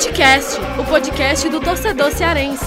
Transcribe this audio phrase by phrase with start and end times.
[0.00, 2.64] Futecast, o podcast do torcedor cearense.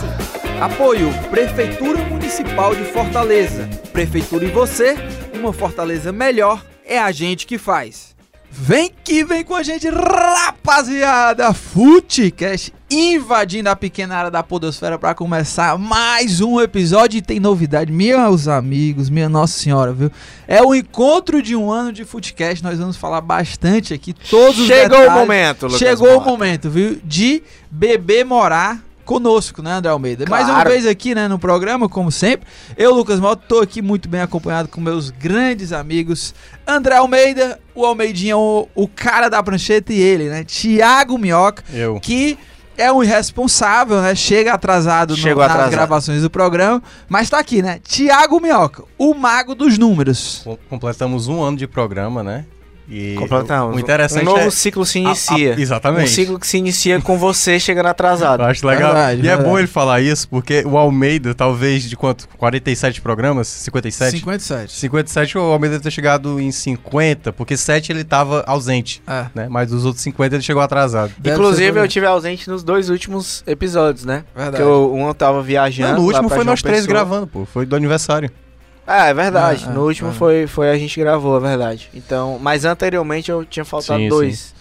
[0.61, 3.67] Apoio Prefeitura Municipal de Fortaleza.
[3.91, 4.95] Prefeitura e você,
[5.33, 8.15] uma Fortaleza melhor é a gente que faz.
[8.51, 9.89] Vem que vem com a gente,
[10.63, 11.53] rapaziada!
[11.53, 17.91] Futecast invadindo a pequena área da podosfera para começar mais um episódio e tem novidade,
[17.91, 20.09] meus amigos, minha nossa senhora, viu?
[20.47, 24.67] É o encontro de um ano de Futecast, nós vamos falar bastante aqui, todos os
[24.67, 25.11] Chegou detalhes.
[25.11, 26.21] o momento, Lucas Chegou Mota.
[26.21, 26.97] o momento, viu?
[27.03, 30.25] De bebê morar conosco, né, André Almeida?
[30.29, 30.69] Mais uma Claro.
[30.69, 32.47] vez aqui, né, no programa, como sempre.
[32.77, 36.33] Eu, Lucas Mota, tô aqui muito bem acompanhado com meus grandes amigos
[36.67, 40.43] André Almeida, o Almeidinha, o, o cara da prancheta e ele, né?
[40.43, 41.99] Tiago Minhoca, Eu.
[41.99, 42.37] que
[42.77, 44.15] é um irresponsável, né?
[44.15, 45.69] Chega atrasado no- nas atrasado.
[45.71, 47.79] gravações do programa, mas tá aqui, né?
[47.83, 50.41] Tiago Minhoca, o mago dos números.
[50.43, 52.45] Com- Completamos um ano de programa, né?
[52.89, 53.75] E Completamos.
[53.75, 54.51] O interessante um novo é...
[54.51, 55.55] ciclo se a- inicia.
[55.55, 56.03] a- exatamente.
[56.03, 58.41] Um ciclo que se inicia com você chegando atrasado.
[58.43, 58.91] Eu acho legal.
[58.93, 59.49] Verdade, e é verdade.
[59.49, 62.27] bom ele falar isso, porque o Almeida, talvez de quanto?
[62.37, 63.47] 47 programas?
[63.47, 64.17] 57?
[64.17, 64.73] 57.
[64.73, 69.25] 57 o Almeida deve ter chegado em 50, porque 7 ele tava ausente, É.
[69.33, 69.47] né?
[69.49, 71.11] Mas dos outros 50 ele chegou atrasado.
[71.17, 74.23] Deve Inclusive, eu tive ausente nos dois últimos episódios, né?
[74.35, 74.57] Verdade.
[74.57, 75.93] Que eu, um eu tava viajando.
[75.93, 77.45] Não, no último foi nós três gravando, pô.
[77.45, 78.29] Foi do aniversário.
[78.85, 79.65] Ah, é verdade.
[79.67, 80.13] Ah, no ah, último ah.
[80.13, 81.89] foi, foi a gente gravou, é verdade.
[81.93, 84.53] Então, mas anteriormente eu tinha faltado Sim, dois.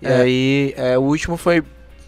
[0.00, 0.16] E É.
[0.20, 1.62] aí, é, o último foi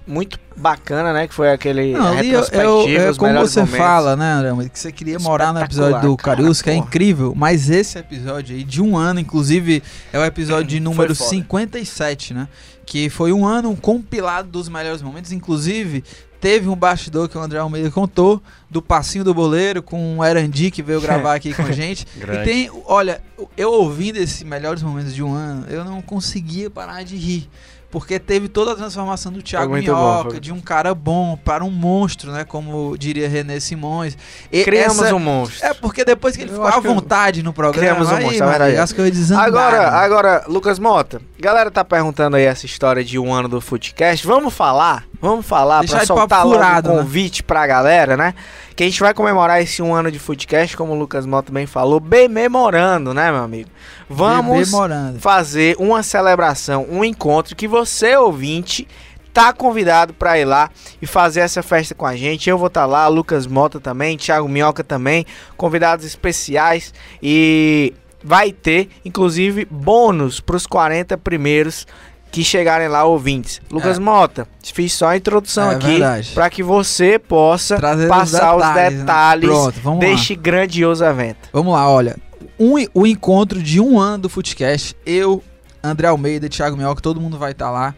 [0.07, 1.27] muito bacana, né?
[1.27, 3.79] Que foi aquele Não, ali eu, eu, retrospectiva, é os como você momentos.
[3.79, 4.69] fala, né, André?
[4.69, 8.65] Que você queria morar no episódio do Carius, que é incrível, mas esse episódio aí,
[8.65, 11.31] de um ano, inclusive, é o episódio de número foda.
[11.31, 12.49] 57, né?
[12.85, 15.33] Que foi um ano, um compilado dos melhores momentos.
[15.33, 16.05] Inclusive,
[16.45, 20.71] teve um bastidor que o André Almeida contou do passinho do boleiro com o Erandi
[20.71, 22.07] que veio gravar aqui com a gente.
[22.19, 23.23] E tem, olha,
[23.57, 27.49] eu ouvindo esses melhores momentos de um ano, eu não conseguia parar de rir.
[27.95, 30.41] Porque teve toda a transformação do Thiago bom, Minhoca, foi.
[30.41, 32.43] de um cara bom para um monstro, né?
[32.43, 34.19] Como diria René Simões.
[34.51, 35.65] E Criamos essa- um monstro.
[35.65, 38.17] É, porque depois que ele Eu ficou à que eu- vontade no programa, Criamos um
[38.17, 39.47] aí, monstro, é amigo, as coisas desandaram.
[39.47, 44.27] Agora, agora, Lucas Mota, galera tá perguntando aí essa história de um ano do Footcast.
[44.27, 45.05] Vamos falar?
[45.21, 47.03] Vamos falar Deixar pra soltar logo furado, um né?
[47.03, 48.35] convite pra galera, né?
[48.75, 51.65] Que a gente vai comemorar esse um ano de Footcast, como o Lucas Mota bem
[51.65, 53.71] falou, bem memorando, né, meu amigo?
[54.09, 54.71] Vamos
[55.19, 58.87] fazer uma celebração, um encontro que você, ouvinte,
[59.33, 60.71] tá convidado pra ir lá
[61.03, 62.49] e fazer essa festa com a gente.
[62.49, 65.27] Eu vou estar lá, Lucas Mota também, Thiago Minhoca também,
[65.57, 67.93] convidados especiais e
[68.23, 71.87] vai ter, inclusive, bônus pros 40 primeiros
[72.31, 73.61] que chegarem lá ouvintes.
[73.71, 74.01] Lucas É.
[74.01, 76.01] Mota, fiz só a introdução É aqui
[76.35, 78.91] para que você possa Trazer passar os né?
[78.91, 80.11] detalhes Pronto, vamos lá.
[80.11, 81.49] deste grandioso evento.
[81.53, 82.17] Vamos lá, olha.
[82.59, 85.43] Um, o encontro de um ano do Footcast, eu,
[85.83, 87.95] André Almeida, Thiago Minhoca, todo mundo vai estar lá.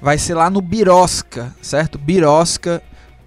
[0.00, 1.98] Vai ser lá no Birosca, certo?
[1.98, 2.82] Birosca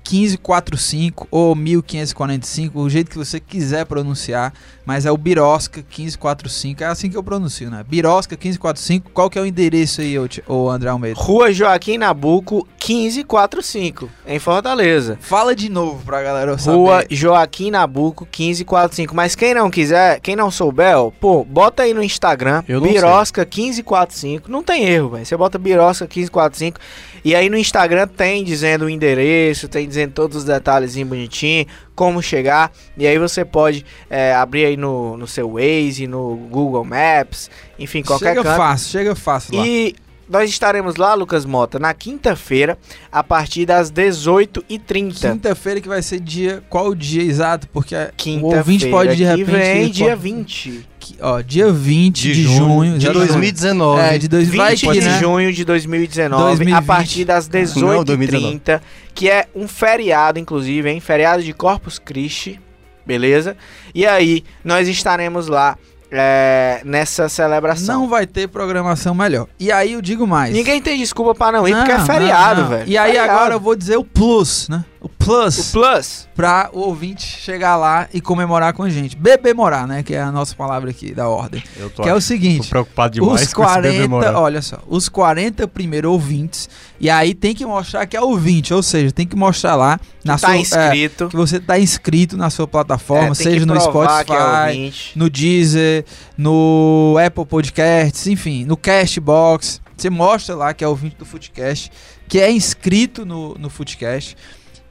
[0.09, 4.53] 1545 ou 1545, o jeito que você quiser pronunciar,
[4.85, 7.83] mas é o Birosca 1545, é assim que eu pronuncio, né?
[7.87, 10.15] Birosca 1545, qual que é o endereço aí,
[10.47, 11.19] ô, André Almeida?
[11.19, 15.17] Rua Joaquim Nabuco, 1545, em Fortaleza.
[15.21, 16.77] Fala de novo pra galera saber.
[16.77, 19.15] Rua Joaquim Nabuco, 1545.
[19.15, 24.51] Mas quem não quiser, quem não souber, ó, pô, bota aí no Instagram, Birosca 1545.
[24.51, 25.25] Não tem erro, velho.
[25.25, 26.79] Você bota Birosca 1545
[27.23, 31.65] e aí no Instagram tem dizendo o endereço, tem dizendo todos os detalhes bonitinho,
[31.95, 32.71] como chegar.
[32.97, 38.01] E aí você pode é, abrir aí no, no seu Waze, no Google Maps, enfim,
[38.01, 38.57] qualquer Chega canto.
[38.57, 39.65] fácil, chega fácil lá.
[39.65, 39.95] E
[40.31, 42.77] nós estaremos lá, Lucas Mota, na quinta-feira,
[43.11, 45.31] a partir das 18h30.
[45.33, 46.63] Quinta-feira que vai ser dia.
[46.69, 47.67] Qual o dia exato?
[47.69, 49.51] Porque o Quinta-feira ouvinte pode de que repente.
[49.51, 50.87] vem, dia pode- 20.
[50.99, 52.97] que- Ó, dia 20 de, junho.
[52.97, 53.27] de exatamente.
[53.27, 54.01] 2019.
[54.01, 55.19] É, de dois, 20 vai de né?
[55.19, 56.77] junho de 2019, 2020.
[56.77, 57.63] a partir das Não,
[58.03, 58.81] 18h30,
[59.13, 60.99] que é um feriado, inclusive, hein?
[60.99, 62.59] Feriado de Corpus Christi,
[63.05, 63.57] beleza?
[63.93, 65.77] E aí, nós estaremos lá
[66.11, 68.01] é, nessa celebração.
[68.01, 69.47] Não vai ter programação melhor.
[69.59, 70.53] E aí eu digo mais.
[70.53, 72.77] Ninguém tem desculpa pra não ir, porque é Não, feriado, não, não.
[72.77, 72.89] velho.
[72.89, 73.31] E aí Feriado.
[73.31, 74.83] agora eu vou dizer o plus, né?
[75.03, 75.57] O plus.
[75.57, 76.27] O plus.
[76.35, 79.15] pra o ouvinte chegar lá e comemorar com a gente.
[79.17, 80.03] Bebemorar, né?
[80.03, 81.63] Que é a nossa palavra aqui da ordem.
[81.75, 82.69] Eu tô, que é o tô seguinte.
[82.69, 84.37] preocupado demais Os com esse bebê 40, morar.
[84.39, 86.69] olha só, os 40 primeiros ouvintes,
[86.99, 90.33] e aí tem que mostrar que é ouvinte, ou seja, tem que mostrar lá na
[90.37, 91.29] tá sua, é, inscrito.
[91.29, 95.17] que você tá inscrito na sua plataforma, É, que seja no que é Spotify, ouvinte.
[95.17, 96.05] no Deezer,
[96.37, 99.81] no Apple Podcasts, enfim, no Castbox.
[99.97, 101.91] Você mostra lá que é ouvinte do Footcast,
[102.27, 104.35] que é inscrito no, no Footcast.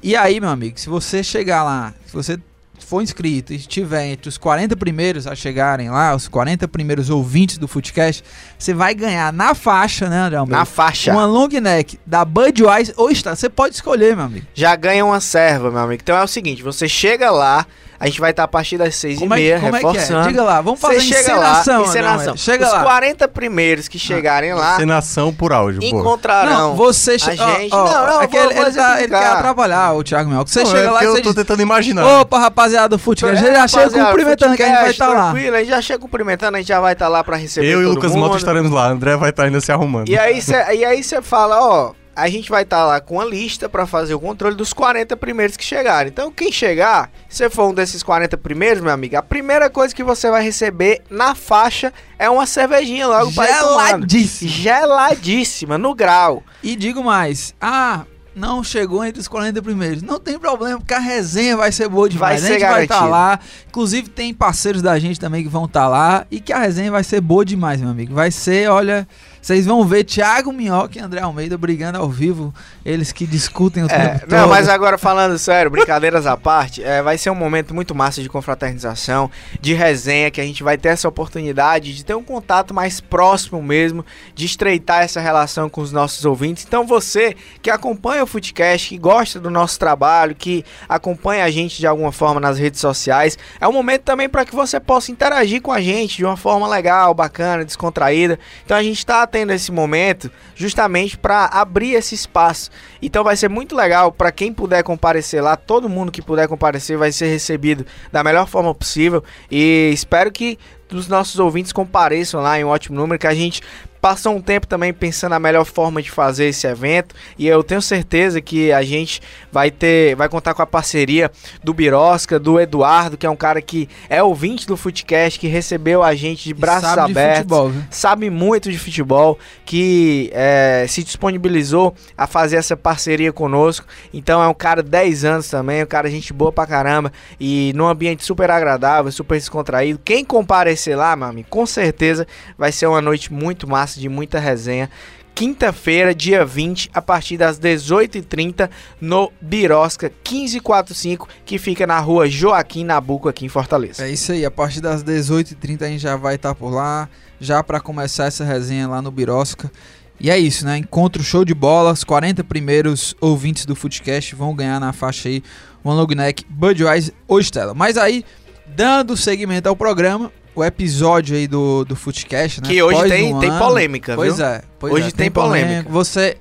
[0.03, 2.39] E aí, meu amigo, se você chegar lá, se você
[2.79, 7.59] for inscrito e estiver entre os 40 primeiros a chegarem lá, os 40 primeiros ouvintes
[7.59, 8.25] do Footcast,
[8.59, 10.59] você vai ganhar na faixa, né, André Almeida?
[10.59, 11.13] Na faixa.
[11.13, 13.37] Uma long neck da Budweiser ou está.
[13.37, 14.47] Você pode escolher, meu amigo.
[14.55, 16.01] Já ganha uma serva, meu amigo.
[16.03, 17.67] Então é o seguinte, você chega lá,
[18.01, 19.87] a gente vai estar a partir das seis Como e é, meia, como é que
[19.87, 19.89] é?
[19.91, 20.29] reforçando.
[20.29, 21.81] Diga lá, vamos Você fazer chega encenação.
[21.83, 22.13] lá, encenação.
[22.21, 22.37] Almeida.
[22.39, 22.83] Chega Os lá.
[22.83, 25.87] 40 primeiros que chegarem lá Encenação por áudio, pô.
[25.87, 26.51] encontrarão.
[26.71, 28.99] Não, você a che- gente- ó, ó, não, não, é que ele, vou ele tá-
[29.03, 30.45] ele quer atrapalhar o Thiago Mel.
[30.47, 32.07] Você Não, chega é lá e eu você tô diz, tentando imaginar.
[32.21, 35.31] Opa, rapaziada do Footcast, É, já chega cumprimentando que a gente vai estar lá.
[35.33, 37.83] Tranquilo, a gente já chega cumprimentando, a gente já vai estar lá pra receber eu
[37.83, 38.15] e o Lucas.
[38.17, 38.89] Mota estaremos lá.
[38.89, 40.09] André vai estar ainda se arrumando.
[40.09, 43.25] E aí você e aí você fala, ó, a gente vai estar lá com a
[43.25, 46.11] lista pra fazer o controle dos 40 primeiros que chegarem.
[46.11, 50.03] Então, quem chegar, se for um desses 40 primeiros, meu amigo, a primeira coisa que
[50.03, 53.49] você vai receber na faixa é uma cervejinha logo tomando.
[53.49, 54.51] Geladíssimo.
[54.51, 56.43] Geladíssima, no grau.
[56.63, 58.05] E digo mais, ah,
[58.35, 60.03] não chegou entre os 40 primeiros.
[60.03, 62.41] Não tem problema, porque a resenha vai ser boa demais.
[62.41, 63.11] Vai a gente ser vai estar garantido.
[63.11, 63.41] lá.
[63.69, 66.27] Inclusive, tem parceiros da gente também que vão estar lá.
[66.31, 68.15] E que a resenha vai ser boa demais, meu amigo.
[68.15, 69.07] Vai ser, olha.
[69.41, 72.55] Vocês vão ver Thiago Minhoca e André Almeida brigando ao vivo.
[72.85, 73.89] Eles que discutem o É,
[74.19, 74.51] tempo não, todo.
[74.51, 78.29] mas agora falando sério, brincadeiras à parte, é, vai ser um momento muito massa de
[78.29, 83.01] confraternização, de resenha, que a gente vai ter essa oportunidade de ter um contato mais
[83.01, 84.05] próximo mesmo,
[84.35, 86.65] de estreitar essa relação com os nossos ouvintes.
[86.67, 91.79] Então você que acompanha o Footcast, que gosta do nosso trabalho, que acompanha a gente
[91.79, 95.63] de alguma forma nas redes sociais, é um momento também para que você possa interagir
[95.63, 98.39] com a gente de uma forma legal, bacana, descontraída.
[98.65, 102.71] Então a gente está tendo esse momento justamente para abrir esse espaço.
[103.01, 106.99] Então vai ser muito legal para quem puder comparecer lá, todo mundo que puder comparecer
[106.99, 110.59] vai ser recebido da melhor forma possível e espero que
[110.93, 113.63] os nossos ouvintes compareçam lá em um ótimo número, que a gente
[114.01, 117.83] passou um tempo também pensando na melhor forma de fazer esse evento e eu tenho
[117.83, 119.21] certeza que a gente
[119.53, 121.31] vai ter, vai contar com a parceria
[121.63, 126.03] do Birosca, do Eduardo, que é um cara que é ouvinte do Footcast, que recebeu
[126.03, 127.83] a gente de braços sabe de abertos futebol, viu?
[127.91, 133.87] sabe muito de futebol, que é, se disponibilizou a fazer essa parceria conosco.
[134.13, 137.73] Então é um cara de 10 anos também, um cara gente boa pra caramba e
[137.75, 140.01] num ambiente super agradável, super descontraído.
[140.05, 142.27] Quem comparecer lá, meu amigo, com certeza
[142.57, 144.91] vai ser uma noite muito massa, de muita resenha.
[145.35, 148.69] Quinta-feira, dia 20, a partir das 18h30,
[149.01, 154.05] no Birosca 1545, que fica na rua Joaquim Nabuco, aqui em Fortaleza.
[154.05, 157.09] É isso aí, a partir das 18h30 a gente já vai estar por lá,
[157.41, 159.73] já para começar essa resenha lá no Birosca.
[160.21, 160.77] E é isso, né?
[160.77, 161.93] Encontro show de bola.
[161.93, 165.43] Os 40 primeiros ouvintes do Footcast vão ganhar na faixa aí
[165.83, 167.73] One Long Neck, Budweiser ou Stella.
[167.73, 168.23] Mas aí,
[168.67, 172.69] dando seguimento ao programa, o episódio aí do, do Footcast, né?
[172.69, 174.47] Que hoje tem, um tem ano- polêmica, Pois viu?
[174.47, 174.63] é.
[174.79, 175.89] Pois Hoje é, tem polêmica.
[175.91, 176.37] Você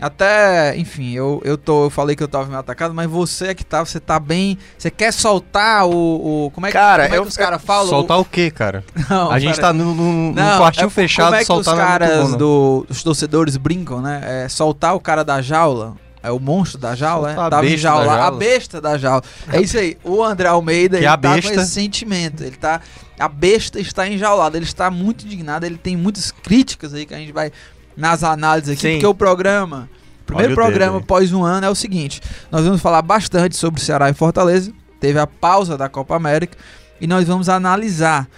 [0.00, 3.54] até, enfim, eu, eu tô, eu falei que eu tava meio atacado, mas você é
[3.54, 7.14] que tá, você tá bem, você quer soltar o, o como é que, Cara, como
[7.14, 7.88] é eu- que os caras falam?
[7.88, 8.82] Soltar o quê, cara?
[9.08, 11.44] Não, a gente pera- tá no, no, num Não, quartinho é- fechado, como é que
[11.44, 14.44] soltar os é caras bom, do, os torcedores brincam, né?
[14.44, 15.94] É soltar o cara da jaula.
[16.22, 17.46] É o monstro da jaula, Soltar é?
[17.46, 18.10] a Tava besta da enjaulado.
[18.10, 18.38] A jaula.
[18.38, 19.22] besta da jaula.
[19.52, 19.98] É isso aí.
[20.04, 22.44] O André Almeida, Que ele a tá com besta- esse sentimento.
[22.44, 22.80] Ele tá.
[23.18, 24.56] A besta está enjaulada.
[24.56, 25.66] Ele está muito indignado.
[25.66, 27.50] Ele tem muitas críticas aí que a gente vai
[27.96, 28.80] nas análises aqui.
[28.82, 28.92] Sim.
[28.94, 29.88] Porque o programa.
[30.22, 31.02] O primeiro Olha programa aí.
[31.02, 32.20] após um ano é o seguinte:
[32.52, 34.72] nós vamos falar bastante sobre Ceará e Fortaleza.
[35.00, 36.56] Teve a pausa da Copa América.
[37.00, 38.28] E nós vamos analisar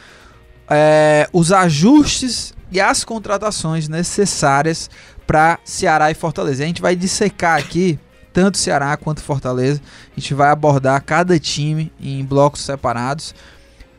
[0.71, 4.89] é, os ajustes e as contratações necessárias
[5.27, 6.65] para Ceará e Fortaleza.
[6.65, 7.99] A gente vai dissecar aqui
[8.33, 9.81] tanto Ceará quanto Fortaleza.
[10.17, 13.35] A gente vai abordar cada time em blocos separados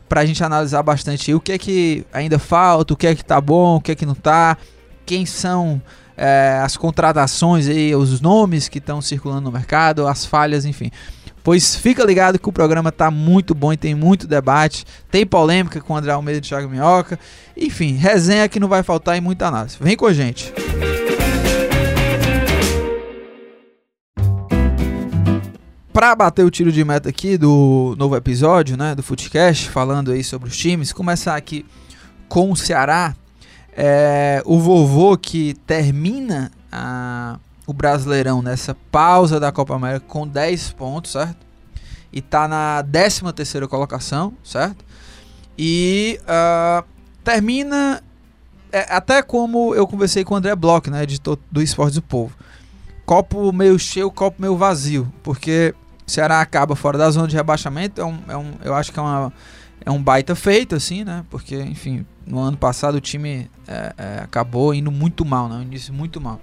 [0.08, 3.24] para a gente analisar bastante o que é que ainda falta, o que é que
[3.24, 4.56] tá bom, o que é que não tá,
[5.04, 5.82] quem são
[6.16, 10.90] é, as contratações e os nomes que estão circulando no mercado, as falhas, enfim.
[11.42, 15.80] Pois fica ligado que o programa tá muito bom e tem muito debate, tem polêmica
[15.80, 17.18] com o André Almeida e Thiago Minhoca,
[17.56, 19.76] enfim, resenha que não vai faltar e muita análise.
[19.80, 20.52] Vem com a gente.
[25.96, 30.22] Pra bater o tiro de meta aqui do novo episódio, né, do Footcast, falando aí
[30.22, 31.64] sobre os times, começar aqui
[32.28, 33.16] com o Ceará,
[33.72, 40.70] é, o vovô que termina a- o Brasileirão nessa pausa da Copa América com 10
[40.72, 41.38] pontos, certo?
[42.12, 44.84] E tá na 13 terceira colocação, certo?
[45.56, 46.84] E ah,
[47.24, 48.02] termina
[48.70, 52.34] é, até como eu conversei com o André Bloch, né, editor do Esportes do Povo.
[53.06, 55.74] Copo meio cheio, copo meio vazio, porque
[56.06, 58.98] o Ceará acaba fora da zona de rebaixamento, é um, é um, eu acho que
[58.98, 59.32] é, uma,
[59.84, 61.24] é um baita feito, assim, né?
[61.28, 65.56] Porque, enfim, no ano passado o time é, é, acabou indo muito mal, né?
[65.56, 66.40] Um início muito mal.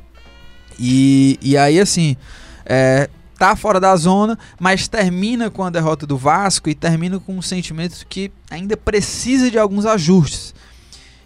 [0.78, 2.18] E, e aí, assim,
[2.66, 7.38] é, tá fora da zona, mas termina com a derrota do Vasco e termina com
[7.38, 10.54] um sentimento que ainda precisa de alguns ajustes.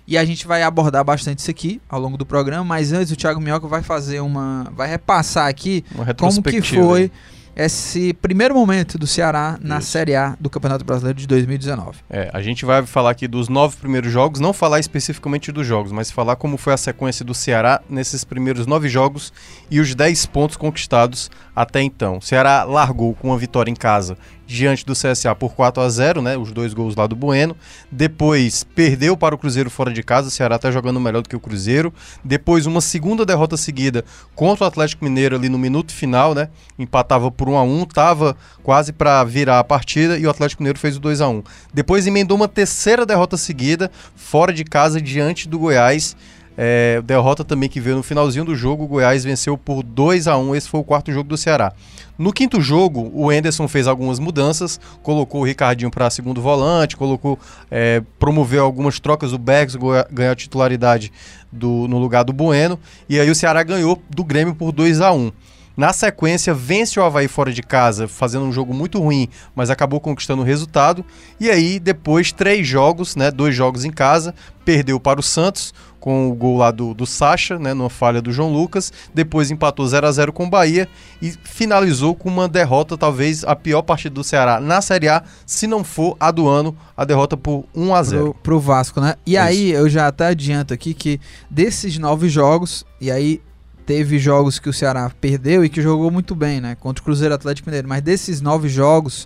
[0.08, 3.16] E a gente vai abordar bastante isso aqui ao longo do programa, mas antes o
[3.16, 4.72] Thiago Minhoca vai fazer uma.
[4.74, 5.84] vai repassar aqui
[6.18, 7.12] como que foi aí.
[7.58, 9.90] Esse primeiro momento do Ceará na Isso.
[9.90, 11.98] Série A do Campeonato Brasileiro de 2019.
[12.08, 15.92] É, a gente vai falar aqui dos nove primeiros jogos, não falar especificamente dos jogos,
[15.92, 19.34] mas falar como foi a sequência do Ceará nesses primeiros nove jogos
[19.72, 22.18] e os dez pontos conquistados até então.
[22.18, 26.22] O Ceará largou com uma vitória em casa diante do CSA por 4 a 0
[26.22, 26.38] né?
[26.38, 27.56] Os dois gols lá do Bueno.
[27.92, 30.30] Depois perdeu para o Cruzeiro fora de casa.
[30.30, 31.94] O Ceará está jogando melhor do que o Cruzeiro.
[32.24, 36.50] Depois, uma segunda derrota seguida contra o Atlético Mineiro ali no minuto final, né?
[36.80, 40.80] Empatava por 1 a 1 tava quase para virar a partida e o Atlético Mineiro
[40.80, 45.50] fez o 2 a 1 Depois emendou uma terceira derrota seguida, fora de casa, diante
[45.50, 46.16] do Goiás.
[46.60, 50.36] É, derrota também que veio no finalzinho do jogo, o Goiás venceu por 2 a
[50.38, 51.72] 1 esse foi o quarto jogo do Ceará.
[52.18, 57.38] No quinto jogo, o Enderson fez algumas mudanças, colocou o Ricardinho para segundo volante, colocou,
[57.70, 61.12] é, promoveu algumas trocas, o go- ganhou a titularidade
[61.52, 65.12] do, no lugar do Bueno, e aí o Ceará ganhou do Grêmio por 2 a
[65.12, 65.32] 1
[65.78, 70.00] Na sequência, vence o Havaí fora de casa, fazendo um jogo muito ruim, mas acabou
[70.00, 71.06] conquistando o resultado.
[71.40, 73.30] E aí, depois, três jogos, né?
[73.30, 74.34] Dois jogos em casa,
[74.66, 77.76] perdeu para o Santos, com o gol lá do, do Sacha, né?
[77.76, 78.92] Numa falha do João Lucas.
[79.14, 80.90] Depois empatou 0 a 0 com o Bahia
[81.22, 85.68] e finalizou com uma derrota, talvez a pior partida do Ceará na Série A, se
[85.68, 89.14] não for a do ano, a derrota por 1 a 0 pro, pro Vasco, né?
[89.28, 89.42] E Isso.
[89.44, 93.42] aí eu já até adianto aqui que desses nove jogos, e aí
[93.88, 96.76] teve jogos que o Ceará perdeu e que jogou muito bem, né?
[96.76, 97.88] Contra o Cruzeiro Atlético Mineiro.
[97.88, 99.26] Mas desses nove jogos,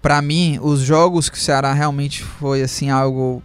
[0.00, 3.42] pra mim, os jogos que o Ceará realmente foi assim algo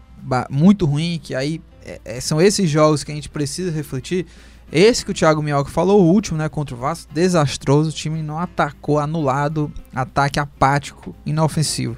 [0.49, 4.27] muito ruim, que aí é- é- são esses jogos que a gente precisa refletir.
[4.71, 8.21] Esse que o Thiago Mioca falou, o último, né, contra o Vasco, desastroso, o time
[8.21, 11.97] não atacou, anulado, ataque apático, inofensivo.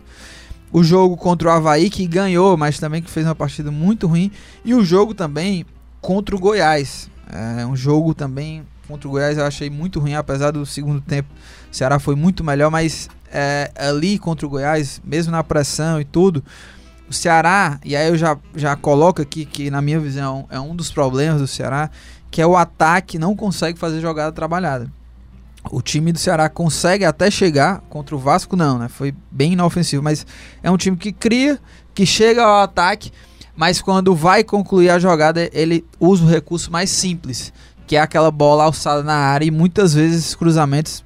[0.72, 4.32] O jogo contra o Havaí, que ganhou, mas também que fez uma partida muito ruim.
[4.64, 5.66] E o jogo também
[6.00, 7.10] contra o Goiás.
[7.30, 11.30] É um jogo também contra o Goiás eu achei muito ruim, apesar do segundo tempo.
[11.72, 16.06] O Ceará foi muito melhor, mas é, ali contra o Goiás, mesmo na pressão e
[16.06, 16.44] tudo,
[17.08, 20.76] o Ceará, e aí eu já, já coloco aqui que, na minha visão, é um
[20.76, 21.92] dos problemas do Ceará,
[22.32, 24.92] que é o ataque não consegue fazer jogada trabalhada.
[25.72, 28.88] O time do Ceará consegue até chegar contra o Vasco, não, né?
[28.88, 30.26] Foi bem inofensivo, mas
[30.64, 31.60] é um time que cria,
[31.94, 33.12] que chega ao ataque,
[33.60, 37.52] mas quando vai concluir a jogada, ele usa o recurso mais simples,
[37.86, 41.04] que é aquela bola alçada na área, e muitas vezes esses cruzamentos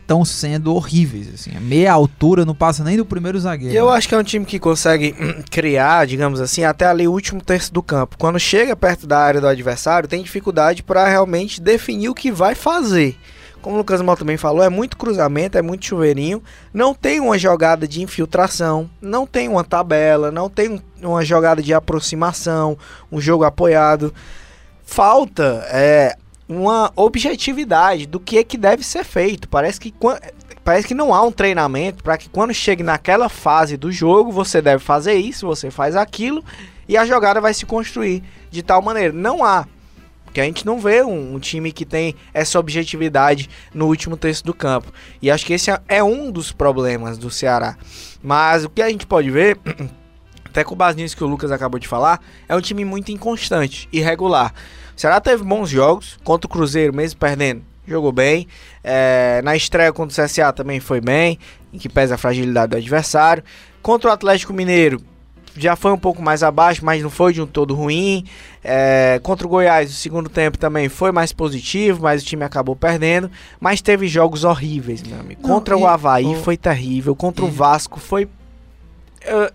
[0.00, 1.28] estão sendo horríveis.
[1.34, 3.74] Assim, a meia altura não passa nem do primeiro zagueiro.
[3.74, 5.12] Eu acho que é um time que consegue
[5.50, 8.16] criar, digamos assim, até ali o último terço do campo.
[8.16, 12.54] Quando chega perto da área do adversário, tem dificuldade para realmente definir o que vai
[12.54, 13.16] fazer.
[13.60, 16.42] Como o Lucas Mal também falou, é muito cruzamento, é muito chuveirinho.
[16.72, 21.60] Não tem uma jogada de infiltração, não tem uma tabela, não tem um- uma jogada
[21.62, 22.78] de aproximação,
[23.10, 24.14] um jogo apoiado.
[24.84, 26.16] Falta é,
[26.48, 29.48] uma objetividade do que é que deve ser feito.
[29.48, 29.92] Parece que
[30.64, 34.60] parece que não há um treinamento para que quando chegue naquela fase do jogo, você
[34.60, 36.44] deve fazer isso, você faz aquilo
[36.86, 39.12] e a jogada vai se construir de tal maneira.
[39.12, 39.66] Não há.
[40.38, 44.44] Porque a gente não vê um, um time que tem essa objetividade no último terço
[44.44, 44.92] do campo.
[45.20, 47.76] E acho que esse é- é um dos problemas do Ceará.
[48.22, 49.58] Mas o que a gente pode ver,
[50.46, 53.88] até com base nisso que o Lucas acabou de falar, é um time muito inconstante,
[53.92, 54.54] irregular.
[54.96, 57.64] O Ceará teve bons jogos contra o Cruzeiro, mesmo perdendo.
[57.84, 58.46] Jogou bem.
[58.84, 61.36] É, na estreia contra o CSA também foi bem,
[61.72, 63.42] em que pesa a fragilidade do adversário.
[63.82, 65.02] Contra o Atlético Mineiro,
[65.58, 68.24] já foi um pouco mais abaixo, mas não foi de um todo ruim.
[68.64, 72.74] É, contra o Goiás, o segundo tempo também foi mais positivo, mas o time acabou
[72.76, 73.30] perdendo.
[73.60, 75.40] Mas teve jogos horríveis, meu amigo.
[75.42, 77.14] Não, Contra e- o Havaí o- foi terrível.
[77.16, 78.28] Contra o e- Vasco foi.
[79.24, 79.50] Eu,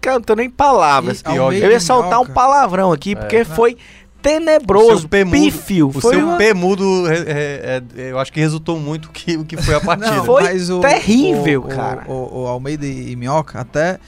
[0.00, 1.22] cara, não tô nem em palavras.
[1.28, 3.14] E Eu ia soltar um Minhoca- palavrão aqui, É.
[3.14, 3.76] porque foi
[4.20, 5.88] tenebroso, O pífio.
[5.88, 9.36] O foi seu uma- P mudo, é, é, é, eu acho que resultou muito que,
[9.36, 10.10] o que foi a partida.
[10.16, 12.04] Não, Foi mas o, terrível, o- cara.
[12.08, 13.98] O, o- o Almeida e Minhoca até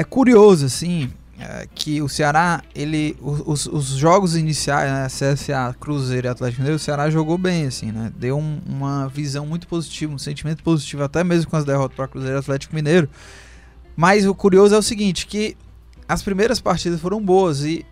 [0.00, 6.28] é curioso, assim, é, que o Ceará, ele, os, os jogos iniciais, né, CSA, Cruzeiro
[6.28, 8.12] e Atlético Mineiro, o Ceará jogou bem, assim, né?
[8.16, 12.06] Deu um- uma visão muito positiva, um sentimento positivo, até mesmo com as derrotas para
[12.06, 13.08] Cruzeiro e Atlético Mineiro.
[13.96, 15.56] Mas o curioso é o seguinte, que
[16.08, 17.84] as primeiras partidas foram boas e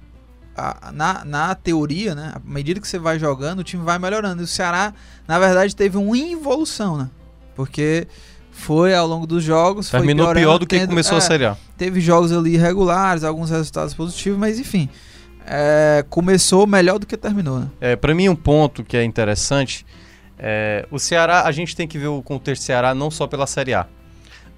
[0.92, 4.42] na, na teoria, né, à medida que você vai jogando, o time vai melhorando.
[4.42, 4.94] E o Ceará,
[5.26, 7.10] na verdade, teve uma involução, né?
[7.56, 8.06] Porque
[8.56, 9.90] foi ao longo dos jogos.
[9.90, 11.56] Terminou piorando, pior do que tendo- começou é, a Série A.
[11.76, 14.88] Teve jogos ali irregulares, alguns resultados positivos, mas enfim.
[15.46, 17.68] é, começou melhor do que terminou, né?
[17.80, 19.84] É, para mim, um ponto que é interessante
[20.38, 23.46] É, o Ceará, a gente tem que ver o contexto do Ceará não só pela
[23.46, 23.86] Série A.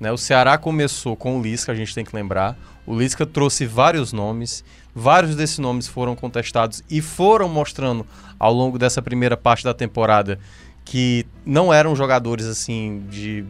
[0.01, 0.11] Né?
[0.11, 2.57] O Ceará começou com o Lisca, a gente tem que lembrar.
[2.85, 4.65] O Lisca trouxe vários nomes,
[4.95, 8.05] vários desses nomes foram contestados e foram mostrando
[8.41, 10.39] ao longo dessa primeira parte da temporada
[10.85, 13.45] que não eram jogadores assim de,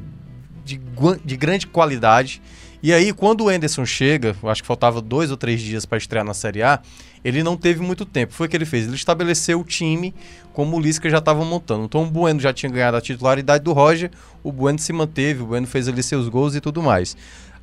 [0.77, 0.81] de,
[1.25, 2.43] de grande qualidade.
[2.83, 6.25] E aí, quando o Enderson chega, acho que faltava dois ou três dias para estrear
[6.25, 6.81] na Série A,
[7.25, 8.33] ele não teve muito tempo.
[8.33, 8.87] Foi o que ele fez.
[8.87, 10.15] Ele estabeleceu o time
[10.53, 11.85] como o Lisca já estava montando.
[11.85, 14.11] Então o Bueno já tinha ganhado a titularidade do Roger,
[14.45, 17.15] o Bueno se manteve, o Bueno fez ali seus gols e tudo mais.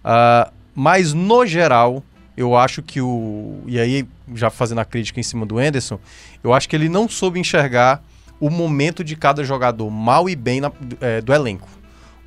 [0.03, 2.03] Uh, mas no geral,
[2.35, 3.61] eu acho que o.
[3.65, 5.99] E aí, já fazendo a crítica em cima do Enderson,
[6.43, 8.03] eu acho que ele não soube enxergar
[8.39, 11.67] o momento de cada jogador, mal e bem na, é, do elenco.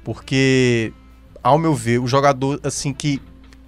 [0.09, 0.91] Porque,
[1.43, 3.21] ao meu ver, o jogador assim que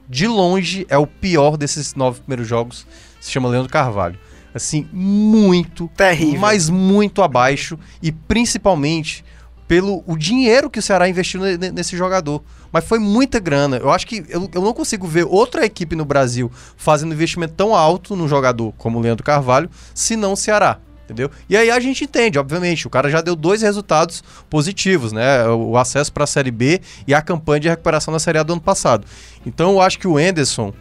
[0.09, 2.87] de longe é o pior desses nove primeiros jogos
[3.21, 4.19] se chama Leandro Carvalho.
[4.55, 9.23] Assim, muito, terrível, mas muito abaixo e principalmente
[9.69, 11.43] pelo o dinheiro que o Ceará investiu
[11.75, 12.43] nesse jogador.
[12.73, 13.77] Mas foi muita grana.
[13.77, 17.75] Eu acho que eu, eu não consigo ver outra equipe no Brasil fazendo investimento tão
[17.75, 21.31] alto num jogador como o Leandro Carvalho, se não o Ceará entendeu?
[21.49, 25.47] E aí a gente entende, obviamente, o cara já deu dois resultados positivos, né?
[25.49, 28.53] O acesso para a Série B e a campanha de recuperação da Série A do
[28.53, 29.05] ano passado.
[29.45, 30.73] Então eu acho que o Enderson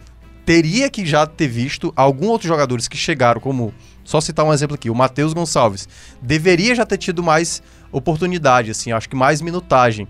[0.46, 4.74] teria que já ter visto alguns outros jogadores que chegaram, como, só citar um exemplo
[4.74, 5.88] aqui, o Matheus Gonçalves,
[6.22, 10.06] deveria já ter tido mais oportunidade, assim, acho que mais minutagem.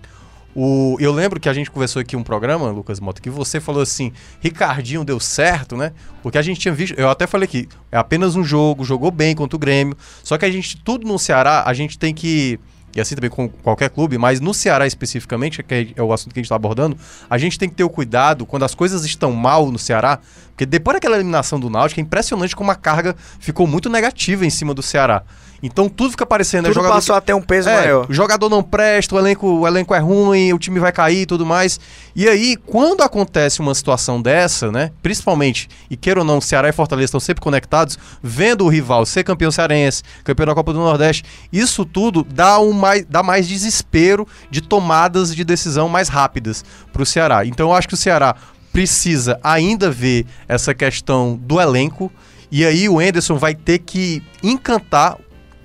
[0.55, 3.81] O, eu lembro que a gente conversou aqui um programa, Lucas Mota, que você falou
[3.81, 5.93] assim, Ricardinho deu certo, né?
[6.21, 9.33] Porque a gente tinha visto, eu até falei que é apenas um jogo, jogou bem
[9.35, 12.59] contra o Grêmio, só que a gente, tudo no Ceará, a gente tem que
[12.95, 16.39] e assim também com qualquer clube, mas no Ceará especificamente, que é o assunto que
[16.39, 16.97] a gente está abordando,
[17.29, 20.19] a gente tem que ter o cuidado quando as coisas estão mal no Ceará,
[20.61, 24.49] porque depois daquela eliminação do Náutico, é impressionante como a carga ficou muito negativa em
[24.51, 25.23] cima do Ceará.
[25.63, 26.65] Então tudo fica parecendo.
[26.65, 27.17] Tudo jogador passou que...
[27.17, 28.05] a ter um peso é, maior.
[28.07, 31.25] O jogador não presta, o elenco, o elenco é ruim, o time vai cair e
[31.25, 31.79] tudo mais.
[32.15, 34.91] E aí, quando acontece uma situação dessa, né?
[35.01, 39.23] Principalmente, e queira ou não, Ceará e Fortaleza estão sempre conectados, vendo o rival ser
[39.23, 44.27] campeão cearense, campeão da Copa do Nordeste, isso tudo dá, um mais, dá mais desespero
[44.51, 47.45] de tomadas de decisão mais rápidas para o Ceará.
[47.45, 48.35] Então eu acho que o Ceará
[48.71, 52.11] precisa ainda ver essa questão do elenco.
[52.51, 55.17] E aí o Enderson vai ter que encantar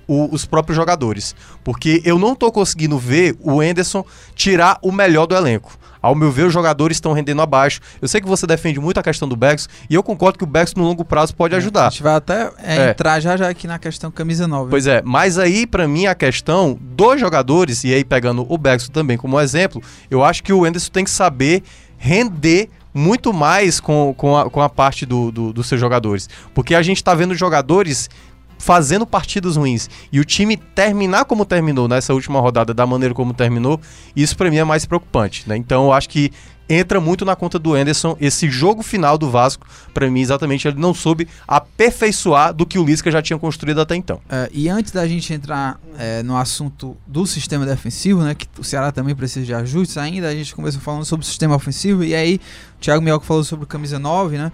[0.07, 1.35] o, os próprios jogadores.
[1.63, 5.77] Porque eu não estou conseguindo ver o Enderson tirar o melhor do elenco.
[6.01, 7.81] Ao meu ver, os jogadores estão rendendo abaixo.
[8.01, 10.47] Eu sei que você defende muito a questão do Bex e eu concordo que o
[10.47, 11.87] Bex no longo prazo pode é, ajudar.
[11.87, 12.89] A gente vai até é, é.
[12.91, 14.69] entrar já já aqui na questão camisa nova.
[14.69, 18.87] Pois é, mas aí para mim a questão dos jogadores, e aí pegando o Bex
[18.89, 21.63] também como exemplo, eu acho que o Enderson tem que saber
[21.97, 26.27] render muito mais com, com, a, com a parte do, do, dos seus jogadores.
[26.53, 28.09] Porque a gente está vendo jogadores
[28.57, 33.31] fazendo partidas ruins e o time terminar como terminou nessa última rodada da maneira como
[33.31, 33.79] terminou,
[34.15, 35.55] isso para mim é mais preocupante, né?
[35.55, 36.31] Então eu acho que
[36.69, 40.79] entra muito na conta do Anderson esse jogo final do Vasco, para mim exatamente ele
[40.79, 44.19] não soube aperfeiçoar do que o Lisca já tinha construído até então.
[44.29, 48.63] É, e antes da gente entrar é, no assunto do sistema defensivo, né, que o
[48.63, 52.13] Ceará também precisa de ajustes ainda, a gente começou falando sobre o sistema ofensivo e
[52.13, 52.39] aí
[52.77, 54.51] o Thiago Mioca falou sobre o camisa 9, né?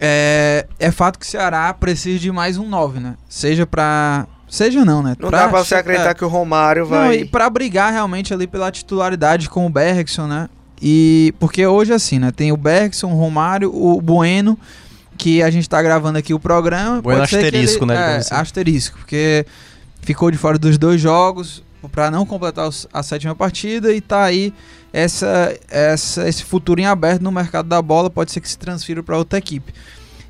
[0.00, 3.14] É, é fato que o Ceará precisa de mais um 9, né?
[3.28, 4.26] Seja pra.
[4.48, 5.14] Seja não, né?
[5.18, 7.06] Não pra, dá pra você acreditar é, que o Romário vai.
[7.06, 10.48] Não, e pra brigar realmente ali pela titularidade com o Bergson, né?
[10.80, 11.34] E.
[11.38, 12.30] Porque hoje, assim, né?
[12.30, 14.58] Tem o Bergson, o Romário, o Bueno,
[15.16, 17.02] que a gente tá gravando aqui o programa.
[17.02, 18.14] Bueno asterisco, ele, né?
[18.14, 18.34] É, assim.
[18.34, 19.44] asterisco, porque
[20.02, 21.62] ficou de fora dos dois jogos
[21.92, 24.52] para não completar a sétima partida e tá aí
[24.92, 29.02] essa, essa, esse futuro em aberto no mercado da bola, pode ser que se transfira
[29.02, 29.72] para outra equipe.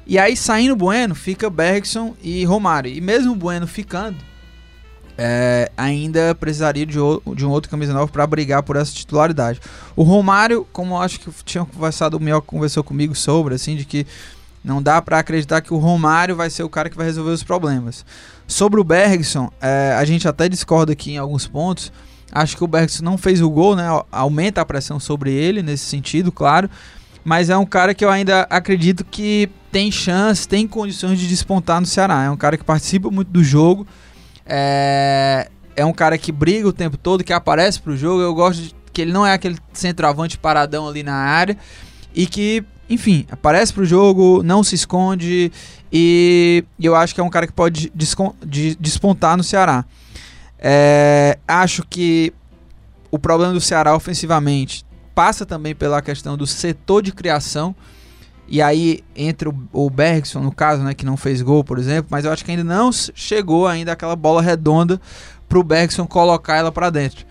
[0.06, 2.90] E aí, saindo Bueno, fica Bergson e Romário.
[2.90, 4.16] E mesmo Bueno ficando,
[5.18, 6.94] é, ainda precisaria de,
[7.34, 9.60] de, um outro camisa nova para brigar por essa titularidade.
[9.96, 14.06] O Romário, como acho que tinha conversado, o Mel conversou comigo sobre, assim, de que
[14.64, 17.42] não dá para acreditar que o Romário vai ser o cara que vai resolver os
[17.42, 18.06] problemas.
[18.46, 21.92] Sobre o Bergson, é, a gente até discorda aqui em alguns pontos,
[22.30, 23.84] Acho que o Bergson não fez o gol, né?
[24.12, 26.68] Aumenta a pressão sobre ele nesse sentido, claro.
[27.24, 31.80] Mas é um cara que eu ainda acredito que tem chance, tem condições de despontar
[31.80, 32.24] no Ceará.
[32.24, 33.86] É um cara que participa muito do jogo.
[34.48, 38.22] É, é um cara que briga o tempo todo, que aparece pro jogo.
[38.22, 41.56] Eu gosto de que ele não é aquele centroavante paradão ali na área.
[42.14, 45.52] E que, enfim, aparece pro jogo, não se esconde.
[45.92, 47.92] E eu acho que é um cara que pode
[48.80, 49.84] despontar no Ceará.
[50.58, 52.32] É, acho que
[53.10, 54.84] o problema do Ceará ofensivamente
[55.14, 57.74] passa também pela questão do setor de criação.
[58.48, 62.08] E aí entre o, o Bergson, no caso, né, que não fez gol, por exemplo,
[62.10, 65.00] mas eu acho que ainda não chegou ainda aquela bola redonda
[65.48, 67.26] pro Bergson colocar ela para dentro.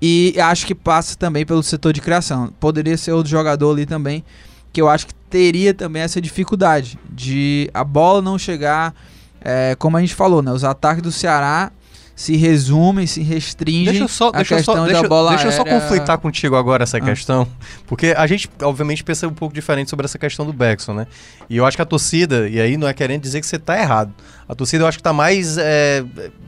[0.00, 2.52] E acho que passa também pelo setor de criação.
[2.60, 4.24] Poderia ser outro jogador ali também,
[4.72, 8.94] que eu acho que teria também essa dificuldade de a bola não chegar,
[9.40, 10.52] é, como a gente falou, né?
[10.52, 11.72] Os ataques do Ceará
[12.16, 15.46] se resumem, se restringem Deixa eu só, a deixa questão só, da deixa, bola deixa
[15.48, 17.00] eu só conflitar contigo agora essa Ah.
[17.00, 17.46] questão,
[17.86, 21.06] porque a gente obviamente pensa um pouco diferente sobre essa questão do Beckson, né?
[21.50, 23.76] E eu acho que a torcida, e aí não é querendo dizer que você tá
[23.78, 24.12] errado,
[24.48, 26.04] a torcida eu acho que tá mais, é,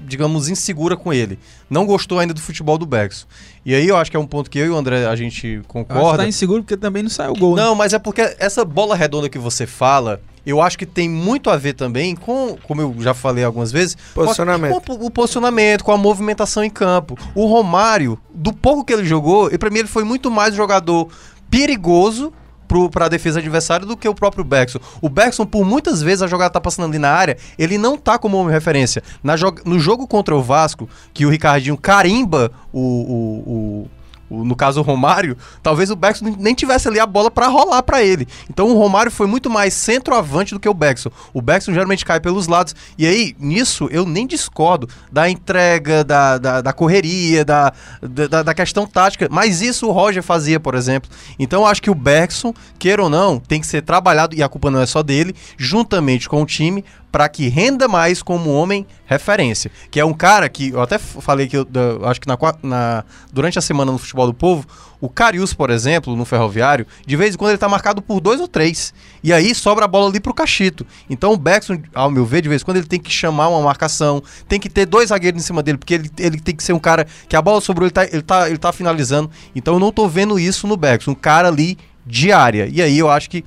[0.06, 1.36] digamos, insegura com ele.
[1.68, 3.26] Não gostou ainda do futebol do Beckson.
[3.64, 5.40] E aí eu acho que é um ponto que eu e o André a gente
[5.40, 6.18] que concorda.
[6.22, 7.56] tá inseguro porque também não saiu gol.
[7.56, 7.62] né?
[7.62, 11.50] Não, mas é porque essa bola redonda que você fala, eu acho que tem muito
[11.50, 14.80] a ver também com, como eu já falei algumas vezes, Posicionamento.
[14.80, 17.18] com o posicionamento, com a movimentação em campo.
[17.34, 21.08] O Romário, do pouco que ele jogou, e pra mim ele foi muito mais jogador
[21.50, 22.32] perigoso
[22.68, 24.78] pro, pra defesa adversária do que o próprio Beckson.
[25.00, 28.18] O Beckson, por muitas vezes a jogada tá passando ali na área, ele não tá
[28.18, 29.02] como homem referência.
[29.22, 33.88] Na jo no jogo contra o Vasco, que o Ricardinho carimba o- o- o,
[34.28, 37.82] o, no caso o Romário, talvez o Beckson nem tivesse ali a bola pra rolar
[37.82, 38.26] pra ele.
[38.50, 41.10] Então o Romário foi muito mais centroavante do que o Beckson.
[41.32, 42.74] O Beckson geralmente cai pelos lados.
[42.98, 48.54] E aí, nisso, eu nem discordo da entrega, da, da, da correria, da, da, da
[48.54, 49.28] questão tática.
[49.30, 51.10] Mas isso o Roger fazia, por exemplo.
[51.38, 54.48] Então eu acho que o Beckson, queira ou não, tem que ser trabalhado, e a
[54.48, 56.84] culpa não é só dele, juntamente com o time,
[57.16, 59.70] para que renda mais como homem referência.
[59.90, 61.66] Que é um cara que, eu até falei que eu,
[62.04, 64.66] acho que na, na- durante a semana no Futebol do Povo,
[65.00, 68.38] o Carius, por exemplo, no Ferroviário, de vez em quando ele tá marcado por dois
[68.38, 68.92] ou três.
[69.24, 70.86] E aí sobra a bola ali pro Cachito.
[71.08, 73.62] Então o Beckson, ao meu ver, de vez em quando ele tem que chamar uma
[73.62, 76.74] marcação, tem que ter dois zagueiros em cima dele, porque ele, ele tem que ser
[76.74, 79.30] um cara que a bola sobrou, ele tá, ele, tá, ele tá finalizando.
[79.54, 82.68] Então eu não tô vendo isso no Beckson, um cara ali de área.
[82.70, 83.42] E aí eu acho que